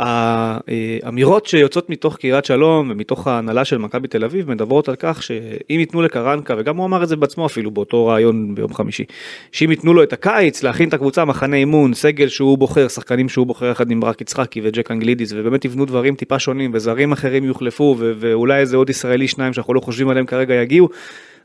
[0.00, 5.80] האמירות שיוצאות מתוך קריית שלום ומתוך ההנהלה של מכבי תל אביב מדברות על כך שאם
[5.80, 9.04] ייתנו לקרנקה וגם הוא אמר את זה בעצמו אפילו באותו ראיון ביום חמישי
[9.52, 13.46] שאם ייתנו לו את הקיץ להכין את הקבוצה מחנה אימון סגל שהוא בוחר שחקנים שהוא
[13.46, 17.96] בוחר יחד עם ברק יצחקי וג'ק אנגלידיס ובאמת יבנו דברים טיפה שונים וזרים אחרים יוחלפו
[17.98, 20.88] ו- ואולי איזה עוד ישראלי שניים שאנחנו לא חושבים עליהם כרגע יגיעו.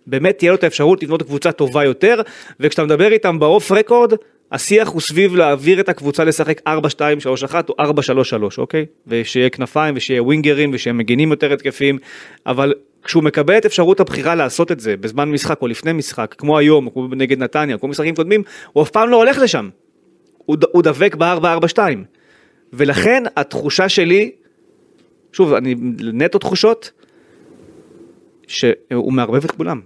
[0.07, 2.21] באמת תהיה לו את האפשרות לבנות קבוצה טובה יותר
[2.59, 4.13] וכשאתה מדבר איתם באוף רקורד
[4.51, 6.71] השיח הוא סביב להעביר את הקבוצה לשחק 4-2-3-1
[7.69, 11.97] או 4-3-3 אוקיי ושיהיה כנפיים ושיהיה ווינגרים ושהם מגינים יותר התקפים
[12.45, 12.73] אבל
[13.03, 16.89] כשהוא מקבל את אפשרות הבחירה לעשות את זה בזמן משחק או לפני משחק כמו היום
[16.89, 18.43] כמו נגד נתניה כמו משחקים קודמים
[18.73, 19.69] הוא אף פעם לא הולך לשם.
[20.37, 21.79] הוא, הוא דבק ב-4-4-2
[22.73, 24.31] ולכן התחושה שלי
[25.31, 25.75] שוב אני
[26.13, 26.91] נטו תחושות
[28.47, 29.81] שהוא מערבב את כולם.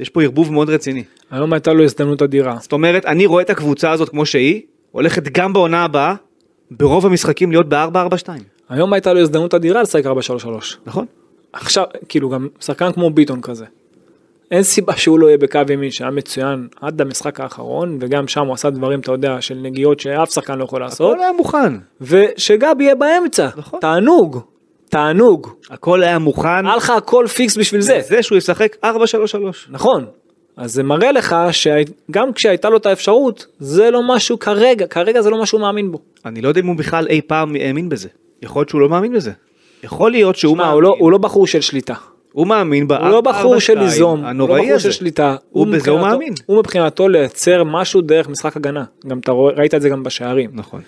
[0.00, 1.04] יש פה ערבוב מאוד רציני.
[1.30, 2.56] היום הייתה לו הזדמנות אדירה.
[2.60, 6.14] זאת אומרת, אני רואה את הקבוצה הזאת כמו שהיא, הולכת גם בעונה הבאה,
[6.70, 8.28] ברוב המשחקים להיות ב-4-4-2.
[8.68, 10.08] היום הייתה לו הזדמנות אדירה לשחק 4-3-3.
[10.86, 11.06] נכון?
[11.52, 13.64] עכשיו, כאילו גם שחקן כמו ביטון כזה.
[14.50, 18.54] אין סיבה שהוא לא יהיה בקו ימין שהיה מצוין עד המשחק האחרון וגם שם הוא
[18.54, 21.72] עשה דברים אתה יודע של נגיעות שאף שחקן לא יכול לעשות הכל היה מוכן.
[22.00, 23.80] ושגבי יהיה באמצע נכון.
[23.80, 24.40] תענוג
[24.90, 26.66] תענוג הכל היה מוכן.
[26.66, 28.86] היה לך הכל פיקס בשביל זה זה שהוא ישחק 4-3-3.
[29.68, 30.04] נכון
[30.56, 35.30] אז זה מראה לך שגם כשהייתה לו את האפשרות זה לא משהו כרגע כרגע זה
[35.30, 35.98] לא משהו מאמין בו.
[36.26, 38.08] אני לא יודע אם הוא בכלל אי פעם האמין בזה.
[38.42, 39.32] יכול להיות שהוא לא מאמין בזה.
[39.84, 40.74] יכול להיות שהוא מה, מאמין.
[40.74, 41.94] הוא לא, הוא לא בחור של שליטה.
[42.32, 42.92] הוא מאמין ב...
[42.92, 44.78] הוא לא בחור של ליזום, הוא לא בחור.
[44.78, 45.36] של שליטה.
[45.50, 46.34] הוא בזה הוא מאמין.
[46.46, 48.84] הוא מבחינתו לייצר משהו דרך משחק הגנה.
[49.06, 50.50] גם אתה ראית את זה גם בשערים.
[50.52, 50.80] נכון.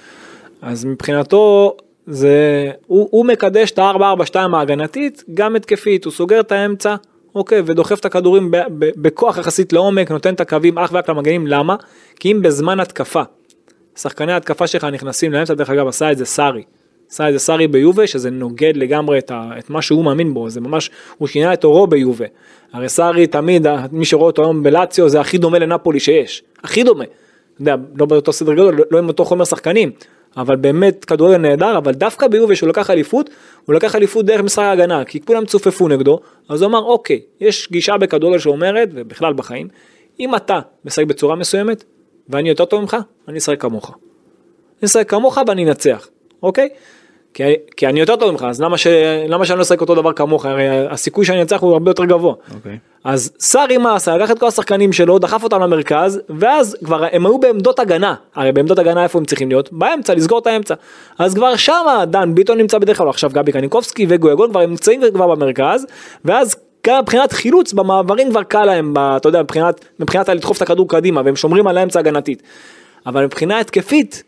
[0.62, 1.76] אז מבחינתו
[2.06, 6.96] זה, הוא, הוא מקדש את ה-4-4-2 ההגנתית, גם התקפית, הוא סוגר את האמצע,
[7.34, 11.46] אוקיי, ודוחף את הכדורים ב, ב, בכוח יחסית לעומק, נותן את הקווים אך ורק למגנים,
[11.46, 11.76] למה?
[12.20, 13.22] כי אם בזמן התקפה,
[13.96, 16.62] שחקני ההתקפה שלך נכנסים לאמצע, דרך אגב עשה את זה סארי.
[17.10, 20.50] עשה את זה סארי ביובה, שזה נוגד לגמרי את, ה, את מה שהוא מאמין בו,
[20.50, 22.26] זה ממש, הוא שינה את אורו ביובה.
[22.72, 27.04] הרי סארי תמיד, מי שרואה אותו היום בלציו, זה הכי דומה לנפולי שיש, הכי דומה.
[27.04, 29.90] אתה יודע, לא באותו סדר גודל, לא, לא עם אותו חומר שחקנים,
[30.36, 33.30] אבל באמת כדורגל נהדר, אבל דווקא ביובה שהוא לקח אליפות,
[33.66, 37.68] הוא לקח אליפות דרך משחק ההגנה, כי כולם צופפו נגדו, אז הוא אמר אוקיי, יש
[37.72, 39.68] גישה בכדורגל שאומרת, ובכלל בחיים,
[40.20, 41.84] אם אתה משחק בצורה מסוימת,
[42.28, 42.96] ואני יותר טוב ממך,
[43.28, 43.90] אני אשחק כמוך.
[43.90, 46.08] אני אשחק כמוך ואני אנצח,
[46.42, 46.68] אוקיי?
[47.34, 47.42] כי,
[47.76, 48.86] כי אני יותר טוב ממך, אז למה, ש,
[49.28, 50.46] למה שאני לא אשחק אותו דבר כמוך?
[50.46, 52.34] הרי הסיכוי שאני אנצח הוא הרבה יותר גבוה.
[52.54, 52.78] אוקיי.
[53.04, 54.16] אז סארי מה עשה?
[54.16, 58.14] לקח את כל השחקנים שלו, דחף אותם למרכז, ואז כבר הם היו בעמדות הגנה.
[58.34, 59.72] הרי בעמדות הגנה איפה הם צריכים להיות?
[59.72, 60.74] באמצע, לסגור את האמצע.
[61.18, 65.34] אז כבר שמה דן ביטון נמצא בדרך כלל, עכשיו גבי קניקובסקי וגויגון כבר נמצאים כבר
[65.34, 65.86] במרכז,
[66.24, 66.56] ואז
[66.86, 71.22] גם מבחינת חילוץ במעברים כבר קל להם, אתה יודע, מבחינת, מבחינת לדחוף את הכדור קדימה,
[71.24, 72.42] והם שומרים על האמצע הגנתית.
[73.06, 74.22] אבל מבחינה התקפית,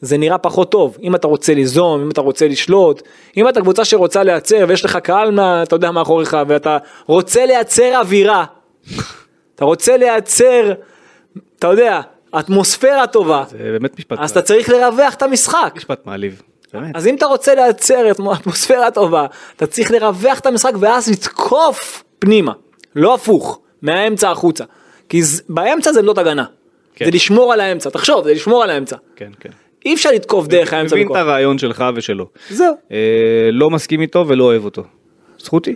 [0.00, 0.96] זה נראה פחות טוב.
[1.02, 3.02] אם אתה רוצה ליזום, אם אתה רוצה לשלוט,
[3.36, 8.00] אם אתה קבוצה שרוצה לייצר ויש לך קהל, מה, אתה יודע, מאחוריך, ואתה רוצה לייצר
[8.00, 8.44] אווירה,
[9.54, 10.72] אתה רוצה לייצר,
[11.58, 12.00] אתה יודע,
[12.38, 15.72] אטמוספירה טובה, זה באמת משפט אז אתה צריך לרווח את המשחק.
[15.76, 16.42] משפט מעליב.
[16.72, 16.96] באמת.
[16.96, 19.26] אז אם אתה רוצה לייצר את אטמוספירה טובה,
[19.56, 22.52] אתה צריך לרווח את המשחק ואז לתקוף פנימה,
[22.96, 24.64] לא הפוך, מהאמצע החוצה.
[25.08, 26.44] כי באמצע זה עמדות הגנה.
[26.94, 27.04] כן.
[27.04, 28.96] זה לשמור על האמצע, תחשוב, זה לשמור על האמצע.
[29.16, 29.50] כן, כן.
[29.84, 31.16] אי אפשר לתקוף דרך האמצע מבין את.
[31.16, 32.26] הרעיון שלך ושלו.
[32.50, 32.74] זהו.
[32.92, 34.82] אה, לא מסכים איתו ולא אוהב אותו.
[35.38, 35.74] זכותי.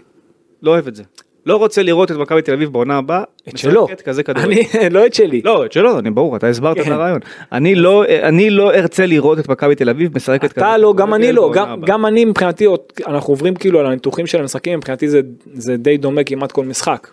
[0.62, 1.02] לא אוהב את זה.
[1.46, 3.22] לא רוצה לראות את מכבי תל אביב בעונה הבאה.
[3.48, 3.86] את שלו.
[4.04, 4.50] כזה כדורגל.
[4.50, 5.40] אני, לא את שלי.
[5.44, 6.92] לא, את שלו, אני ברור, אתה הסברת את כן.
[6.92, 7.20] הרעיון.
[7.52, 10.60] אני לא, אני לא ארצה לראות את מכבי תל אביב משחקת כזה.
[10.60, 11.52] אתה לא, גם אני לא,
[11.84, 12.66] גם, אני מבחינתי,
[13.06, 15.20] אנחנו עוברים כאילו על הניתוחים של המשחקים, מבחינתי זה,
[15.52, 17.08] זה די דומה כמעט כל משחק.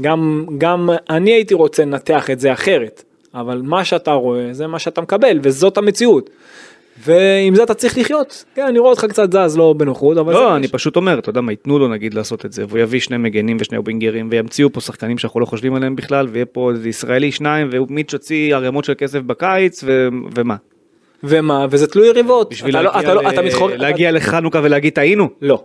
[0.00, 3.04] גם, גם אני הייתי רוצה לנתח את זה אחרת,
[3.40, 6.30] אבל מה שאתה רואה זה מה שאתה מקבל, וזאת המציאות.
[7.04, 8.44] ועם זה אתה צריך לחיות.
[8.54, 11.18] כן, אני רואה אותך קצת זז, לא בנוחות, אבל זה לא, מה אני פשוט אומר,
[11.18, 14.28] אתה יודע מה, ייתנו לו נגיד לעשות את זה, והוא יביא שני מגנים ושני ווינגרים,
[14.30, 18.54] וימציאו פה שחקנים שאנחנו לא חושבים עליהם בכלל, ויהיה פה איזה ישראלי שניים, ומיץ' הוציא
[18.56, 20.56] ערימות של כסף בקיץ, ו- ומה?
[21.24, 22.50] ומה, וזה תלוי יריבות.
[22.50, 25.28] בשביל אתה לא- להגיע אתה לא- ל- אתה מתחור- להגיע לחנוכה ולהגיד טעינו?
[25.42, 25.64] לא,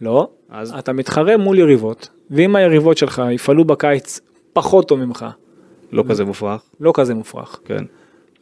[0.00, 0.74] לא, אז?
[0.78, 4.20] אתה מתחרה מול יריבות, ואם היריבות שלך יפעלו בקיץ
[4.52, 5.26] פחות טוב ממך,
[5.92, 7.60] לא כזה מופרך, לא כזה מופרך.
[7.64, 7.84] כן.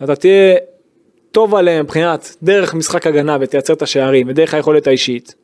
[0.05, 0.57] אתה תהיה
[1.31, 5.35] טוב עליהם מבחינת דרך משחק הגנה ותייצר את השערים ודרך היכולת האישית.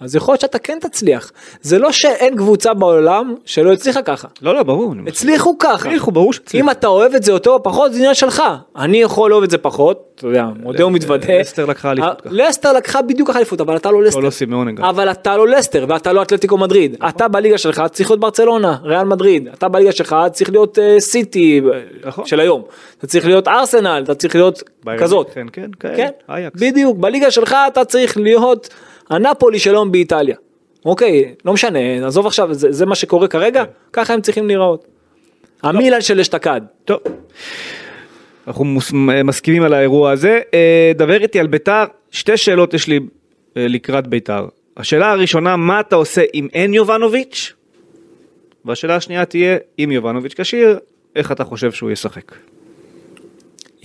[0.00, 1.32] אז יכול להיות שאתה כן תצליח.
[1.62, 4.28] זה לא שאין קבוצה בעולם שלא הצליחה ככה.
[4.42, 4.94] לא, לא, ברור.
[5.06, 5.88] הצליחו ככה.
[5.88, 6.64] הצליחו, ברור שהצליחו.
[6.64, 8.42] אם אתה אוהב את זה יותר או פחות זה עניין שלך.
[8.76, 11.38] אני יכול לאהוב את זה פחות, אתה יודע, מודה ומתוודה.
[11.40, 12.30] לסטר לקחה אליפות ככה.
[12.32, 14.18] לסטר לקחה בדיוק אליפות, אבל אתה לא לסטר.
[14.18, 14.84] לא, לא סימאונה גם.
[14.84, 16.96] אבל אתה לא לסטר ואתה לא אתלטיקו מדריד.
[17.08, 19.48] אתה בליגה שלך צריך להיות ברצלונה, ריאל מדריד.
[19.54, 22.26] אתה בליגה שלך צריך להיות אה, סיטי אה, נכון.
[22.26, 22.62] של היום.
[22.98, 24.62] אתה צריך להיות ארסנל, אתה צריך להיות
[24.98, 25.30] כזאת.
[25.34, 26.60] כן, כאלה, כן, אייקס.
[26.60, 26.96] בדיוק.
[26.98, 28.68] בליגה שלך אתה צריך להיות
[29.10, 30.36] הנפולי של היום באיטליה.
[30.84, 33.70] אוקיי, לא משנה, עזוב עכשיו, זה, זה מה שקורה כרגע, כן.
[33.92, 34.86] ככה הם צריכים להיראות.
[35.62, 36.60] המילן של אשתקד.
[36.84, 36.98] טוב.
[38.46, 38.92] אנחנו מוס-
[39.24, 40.40] מסכימים על האירוע הזה.
[40.54, 43.00] אה, דבר איתי על ביתר, שתי שאלות יש לי
[43.56, 44.46] אה, לקראת ביתר.
[44.76, 47.52] השאלה הראשונה, מה אתה עושה אם אין יובנוביץ'?
[48.64, 50.78] והשאלה השנייה תהיה, אם יובנוביץ' כשיר,
[51.16, 52.32] איך אתה חושב שהוא ישחק?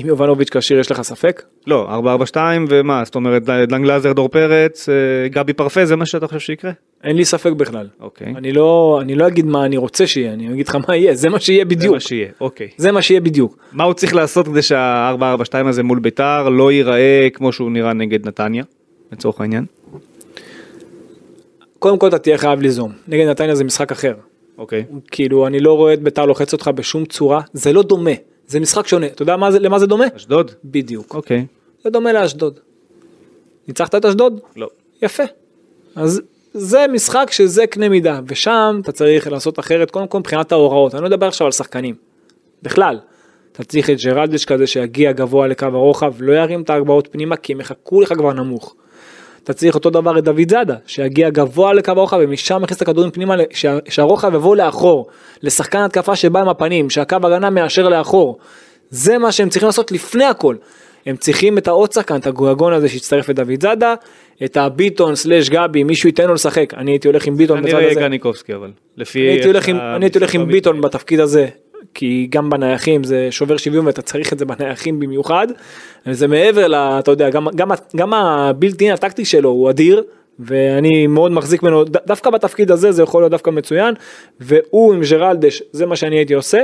[0.02, 1.44] אם יובנוביץ' כשיר יש לך ספק?
[1.68, 2.00] לא,
[2.34, 2.38] 4-4-2
[2.70, 4.94] ומה, זאת אומרת, דן גלאזר, דור פרץ, אה,
[5.30, 6.72] גבי פרפה, זה מה שאתה חושב שיקרה?
[7.04, 7.88] אין לי ספק בכלל.
[8.00, 8.34] אוקיי.
[8.38, 11.30] אני לא, אני לא אגיד מה אני רוצה שיהיה, אני אגיד לך מה יהיה, זה
[11.30, 11.94] מה שיהיה זה בדיוק.
[11.94, 12.68] מה שיהיה, אוקיי.
[12.78, 13.58] זה מה שיהיה בדיוק.
[13.72, 18.28] מה הוא צריך לעשות כדי שה-4-4-2 הזה מול ביתר לא ייראה כמו שהוא נראה נגד
[18.28, 18.64] נתניה,
[19.12, 19.66] לצורך העניין?
[21.80, 22.92] קודם כל אתה תהיה חייב ליזום.
[23.08, 24.14] נגד נתניה זה משחק אחר.
[24.58, 24.84] אוקיי.
[25.12, 28.12] כאילו אני לא רואה את ביתר לוחץ אותך בשום צורה, זה לא דומה,
[28.48, 29.06] זה משחק שונה.
[29.06, 30.06] אתה יודע מה זה, למה זה דומה?
[30.16, 30.52] אשדוד?
[30.66, 31.16] בדיוק.
[31.16, 31.46] אוקיי.
[31.84, 32.60] זה דומה לאשדוד.
[33.68, 34.40] ניצחת את אשדוד?
[34.56, 34.70] לא.
[35.02, 35.24] יפה.
[35.96, 36.22] אז
[36.54, 41.04] זה משחק שזה קנה מידה, ושם אתה צריך לעשות אחרת, קודם כל מבחינת ההוראות, אני
[41.04, 41.96] לא מדבר עכשיו על שחקנים,
[42.64, 43.00] בכלל.
[43.52, 47.54] אתה צריך את ג'רלדש כזה שיגיע גבוה לקו הרוחב, לא ירים את ההגבהות פנימה כי
[47.54, 48.76] הם יחכו לך כבר נמוך.
[49.44, 53.12] אתה צריך אותו דבר את דוד זאדה, שיגיע גבוה לקו הרוחב ומשם יכניס את הכדורים
[53.12, 55.08] פנימה, שה, שהרוחב יבוא לאחור,
[55.44, 58.38] לשחקן התקפה שבא עם הפנים, שהקו הגנה מאשר לאחור.
[58.90, 60.56] זה מה שהם צריכים לעשות לפני הכל.
[61.06, 63.94] הם צריכים את העוד שחקן, את הגויגון הזה שיצטרף לדוד זאדה,
[64.46, 67.76] את הביטון סלאש גבי, מישהו ייתן לו לשחק, אני הייתי הולך עם ביטון אני בצד
[67.76, 68.00] רואה הזה.
[68.00, 68.72] גניקובסקי אבל.
[68.98, 69.20] לפי...
[69.20, 70.82] אני הייתי הולך עם, ה- אני הייתי הולך עם המספר ביטון.
[70.82, 71.48] בתפקיד הזה,
[71.94, 75.48] כי גם בנייחים זה שובר שוויון ואתה צריך את זה בנייחים במיוחד.
[76.08, 76.76] וזה מעבר ל...
[76.76, 80.04] אתה יודע, גם, גם, גם הבלתי הטקטי שלו הוא אדיר.
[80.40, 83.94] ואני מאוד מחזיק ממנו, דווקא בתפקיד הזה זה יכול להיות דווקא מצוין,
[84.40, 86.64] והוא עם ג'רלדש, זה מה שאני הייתי עושה.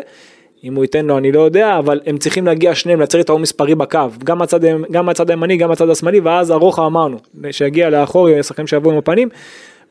[0.63, 3.39] אם הוא ייתן לו אני לא יודע, אבל הם צריכים להגיע שניהם, לייצר את ההוא
[3.41, 4.59] מספרי בקו, גם מהצד,
[4.91, 7.17] גם מהצד הימני, גם מהצד השמאלי, ואז הרוחב אמרנו,
[7.51, 9.29] שיגיע לאחור, שחקנים שיבואו עם הפנים.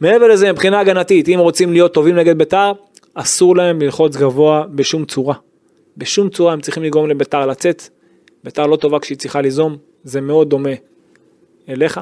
[0.00, 2.72] מעבר לזה, מבחינה הגנתית, אם רוצים להיות טובים נגד בית"ר,
[3.14, 5.34] אסור להם ללחוץ גבוה בשום צורה.
[5.96, 7.88] בשום צורה הם צריכים לגרום לבית"ר לצאת.
[8.44, 10.70] בית"ר לא טובה כשהיא צריכה ליזום, זה מאוד דומה
[11.68, 12.00] אליך,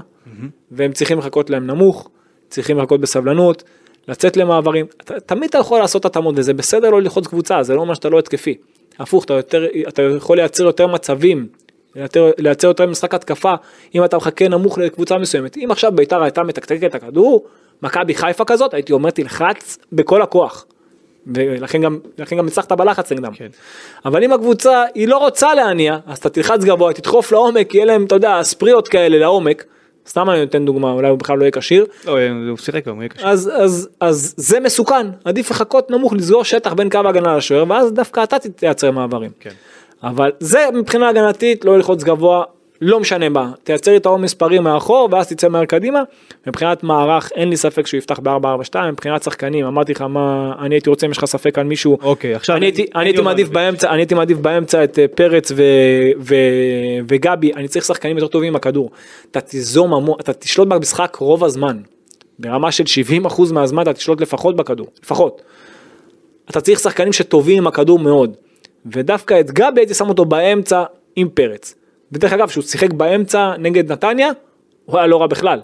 [0.70, 2.08] והם צריכים לחכות להם נמוך,
[2.48, 3.62] צריכים לחכות בסבלנות,
[4.08, 4.86] לצאת למעברים.
[4.86, 8.08] ת- תמיד אתה יכול לעשות התאמות, וזה בסדר לא ללחוץ קבוצה, זה לא אומר שאתה
[8.08, 8.54] לא התקפי.
[8.98, 11.48] הפוך, אתה, יותר, אתה יכול לייצר יותר מצבים,
[11.96, 13.52] לייצר, לייצר יותר משחק התקפה,
[13.94, 15.56] אם אתה מחכה נמוך לקבוצה מסוימת.
[15.56, 17.46] אם עכשיו בית"ר הייתה מתקתקת את הכדור,
[17.82, 20.66] מכבי חיפה כזאת, הייתי אומר תלחץ בכל הכוח.
[21.34, 21.98] ולכן גם,
[22.36, 23.34] גם הצלחת בלחץ נגדם.
[23.34, 23.48] כן.
[24.04, 28.04] אבל אם הקבוצה היא לא רוצה להניע, אז אתה תלחץ גבוה, תדחוף לעומק, יהיה להם,
[28.04, 29.64] אתה יודע, ספריות כאלה לעומק.
[30.08, 31.86] סתם אני נותן דוגמה, אולי הוא בכלל לא יהיה כשיר.
[32.06, 32.18] לא,
[32.48, 33.28] הוא שיחק היום, יהיה קשה.
[33.28, 37.92] אז, אז, אז זה מסוכן, עדיף לחכות נמוך, לסגור שטח בין קו ההגנה לשוער, ואז
[37.92, 39.30] דווקא אתה תייצר מעברים.
[39.40, 39.50] כן.
[40.02, 42.44] אבל זה מבחינה הגנתית, לא ללחוץ גבוה,
[42.80, 46.02] לא משנה מה, תייצר יתרון מספרי מאחור, ואז תצא מהר קדימה.
[46.46, 50.90] מבחינת מערך, אין לי ספק שהוא יפתח ב-4-4-2, מבחינת שחקנים, אמרתי לך מה, אני הייתי
[50.90, 52.56] רוצה אם יש לך ספק על מישהו, אוקיי, עכשיו...
[52.56, 53.48] אני הייתי, אני הייתי מעדיף.
[53.48, 55.62] באמצע, אני הייתי מעדיף באמצע את אה, פרץ ו,
[56.20, 56.34] ו,
[57.08, 58.90] וגבי, אני צריך שחקנים יותר טובים עם הכדור.
[59.30, 61.76] אתה תיזום המון, אתה תשלוט במשחק רוב הזמן.
[62.38, 62.84] ברמה של
[63.26, 65.42] 70% מהזמן אתה תשלוט לפחות בכדור, לפחות.
[66.50, 68.36] אתה צריך שחקנים שטובים עם הכדור מאוד.
[68.86, 70.84] ודווקא את גבי הייתי שם אותו באמצע
[71.16, 71.74] עם פרץ.
[72.12, 74.30] ודרך אגב, כשהוא שיחק באמצע נגד נתניה,
[74.84, 75.60] הוא היה לא רע בכלל.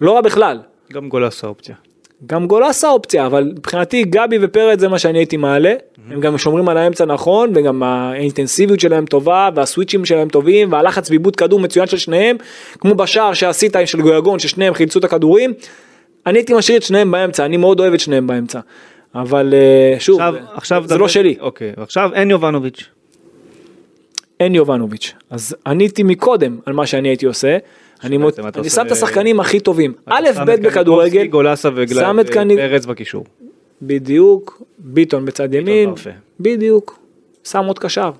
[0.00, 0.60] לא רע בכלל.
[0.92, 1.74] גם גולס האופציה.
[2.26, 5.74] גם גולסה אופציה, אבל מבחינתי גבי ופרץ זה מה שאני הייתי מעלה.
[6.10, 11.36] הם גם שומרים על האמצע נכון, וגם האינטנסיביות שלהם טובה, והסוויצ'ים שלהם טובים, והלחץ ועיבוד
[11.36, 12.36] כדור מצוין של שניהם,
[12.80, 15.52] כמו בשער שעשית של גויגון, ששניהם חילצו את הכדורים.
[16.26, 18.60] אני הייתי משאיר את שניהם באמצע, אני מאוד אוהב את שניהם באמצע.
[19.14, 20.82] אבל אה, שוב, עכשיו, עכשיו...
[20.82, 22.88] זה דבר- לא שלי, אוקיי, עכשיו אין יובנוביץ'.
[24.40, 25.14] אין יובנוביץ'.
[25.30, 27.58] אז עניתי מקודם על מה שאני הייתי עושה.
[28.04, 29.92] אני מות- אני שם את השחקנים הכי טובים.
[30.06, 31.70] א', ב' בכדורגל, גולסה
[32.30, 33.24] קני- ופרץ בקישור.
[33.82, 35.88] בדיוק, ביטון בצד ימין.
[36.40, 36.98] בדיוק,
[37.44, 38.10] שם עוד קשר.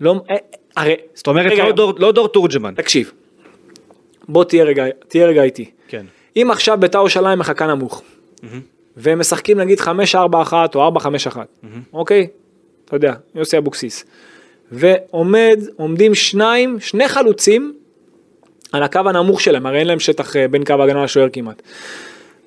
[0.00, 0.36] לא, אה,
[0.76, 2.74] הרי, זאת אומרת רגע, לא דור- לא דור תורג'מן.
[2.74, 3.12] תקשיב,
[4.28, 5.70] בוא תהיה רגע, תהיה רגע איתי.
[5.88, 6.06] כן.
[6.36, 8.02] אם עכשיו בית"ר ירושלים מחכה נמוך,
[8.96, 9.84] והם משחקים נגיד 5-4-1
[10.74, 11.36] או 4-5-1,
[11.92, 12.26] אוקיי?
[12.84, 14.04] אתה יודע, יוסי אבוקסיס.
[14.72, 17.74] ועומד, עומדים שניים, שני חלוצים
[18.72, 21.62] על הקו הנמוך שלהם, הרי אין להם שטח אה, בין קו ההגנה לשוער כמעט.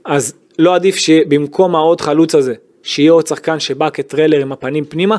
[0.06, 2.54] אז לא עדיף שבמקום העוד חלוץ הזה,
[2.84, 5.18] שיהיה עוד שחקן שבא כטריילר עם הפנים פנימה,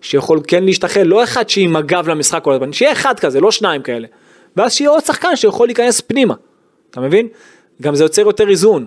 [0.00, 3.82] שיכול כן להשתחל, לא אחד שעם הגב למשחק כל הזמן, שיהיה אחד כזה, לא שניים
[3.82, 4.08] כאלה.
[4.56, 6.34] ואז שיהיה עוד שחקן שיכול להיכנס פנימה,
[6.90, 7.28] אתה מבין?
[7.82, 8.86] גם זה יוצר יותר איזון.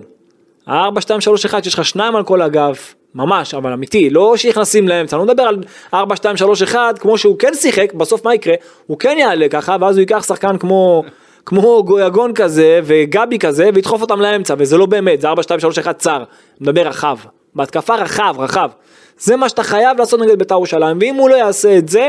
[0.66, 2.78] ה-4, 2, 3, 1, שיש לך שניים על כל הגב,
[3.14, 5.56] ממש, אבל אמיתי, לא שנכנסים לאמצע, אני לא מדבר על
[5.94, 8.54] 4, 2, 3, 1, כמו שהוא כן שיחק, בסוף מה יקרה?
[8.86, 11.04] הוא כן יעלה ככה, ואז הוא ייקח שחקן כמו,
[11.46, 15.78] כמו גויגון כזה, וגבי כזה, וידחוף אותם לאמצע, וזה לא באמת, זה 4, 2, 3,
[15.78, 16.24] 1 צר,
[16.60, 17.16] מדבר רחב,
[17.54, 18.70] בהתקפה רחב, רחב.
[19.18, 22.08] זה מה שאתה חייב לעשות נגד בית"ר ירושלים, ואם הוא לא יעשה את זה,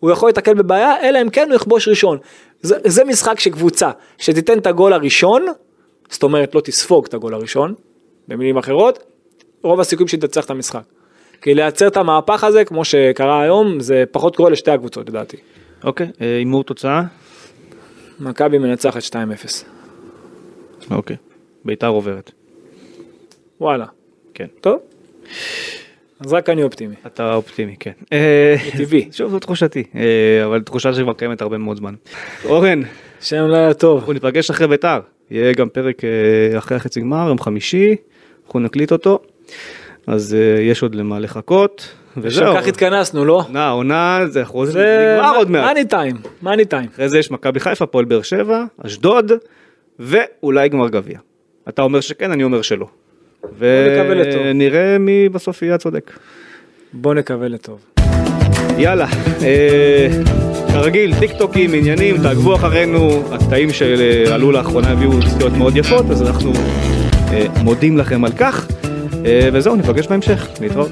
[0.00, 2.18] הוא יכול להתקל בבעיה, אלא אם כן הוא יכבוש ראשון.
[2.62, 5.46] זה, זה משחק שקבוצה, שתיתן את הגול הראשון,
[6.10, 7.74] זאת אומרת לא תספוג את הגול הראשון,
[8.28, 9.13] במילים אחרות,
[9.64, 10.82] רוב הסיכויים שהיא תנצח את המשחק.
[11.42, 15.36] כי לייצר את המהפך הזה, כמו שקרה היום, זה פחות קורה לשתי הקבוצות לדעתי.
[15.84, 17.02] אוקיי, אה, הימור תוצאה?
[18.20, 19.14] מכבי מנצחת 2-0.
[20.90, 21.16] אוקיי.
[21.64, 22.30] ביתר עוברת.
[23.60, 23.84] וואלה.
[24.34, 24.46] כן.
[24.60, 24.78] טוב.
[26.20, 26.94] אז רק אני אופטימי.
[27.06, 27.92] אתה אופטימי, כן.
[28.12, 29.08] אה, טבעי.
[29.16, 31.94] שוב, זו תחושתי, אה, אבל תחושה שכבר קיימת הרבה מאוד זמן.
[32.44, 32.80] אורן,
[33.20, 33.98] שם לילה טוב.
[33.98, 35.00] אנחנו ניפגש אחרי ביתר.
[35.30, 36.02] יהיה גם פרק
[36.58, 37.96] אחרי החצי גמר, יום חמישי,
[38.46, 39.22] אנחנו נקליט אותו.
[40.06, 41.94] אז אה, יש עוד למה לחכות.
[42.16, 42.56] וזהו.
[42.56, 43.42] כך התכנסנו, לא?
[43.46, 45.64] עונה, עונה, זה אנחנו זה נגמר עוד מעט.
[45.64, 46.88] מאני טיים, מאני טיים.
[46.94, 49.32] אחרי זה יש מכבי חיפה, הפועל באר שבע, אשדוד,
[49.98, 51.18] ואולי גמר גביע.
[51.68, 52.86] אתה אומר שכן, אני אומר שלא.
[53.58, 56.12] ונראה מי בסוף יהיה הצודק.
[56.92, 57.84] בוא נקווה לטוב.
[58.78, 59.06] יאללה,
[59.42, 60.08] אה,
[60.72, 66.52] כרגיל, טיק טוקים, עניינים, תעקבו אחרינו, הקטעים שעלו לאחרונה הביאו צפיות מאוד יפות, אז אנחנו
[67.32, 68.93] אה, מודים לכם על כך, אה,
[69.52, 70.90] וזהו, ניפגש בהמשך, להתראות.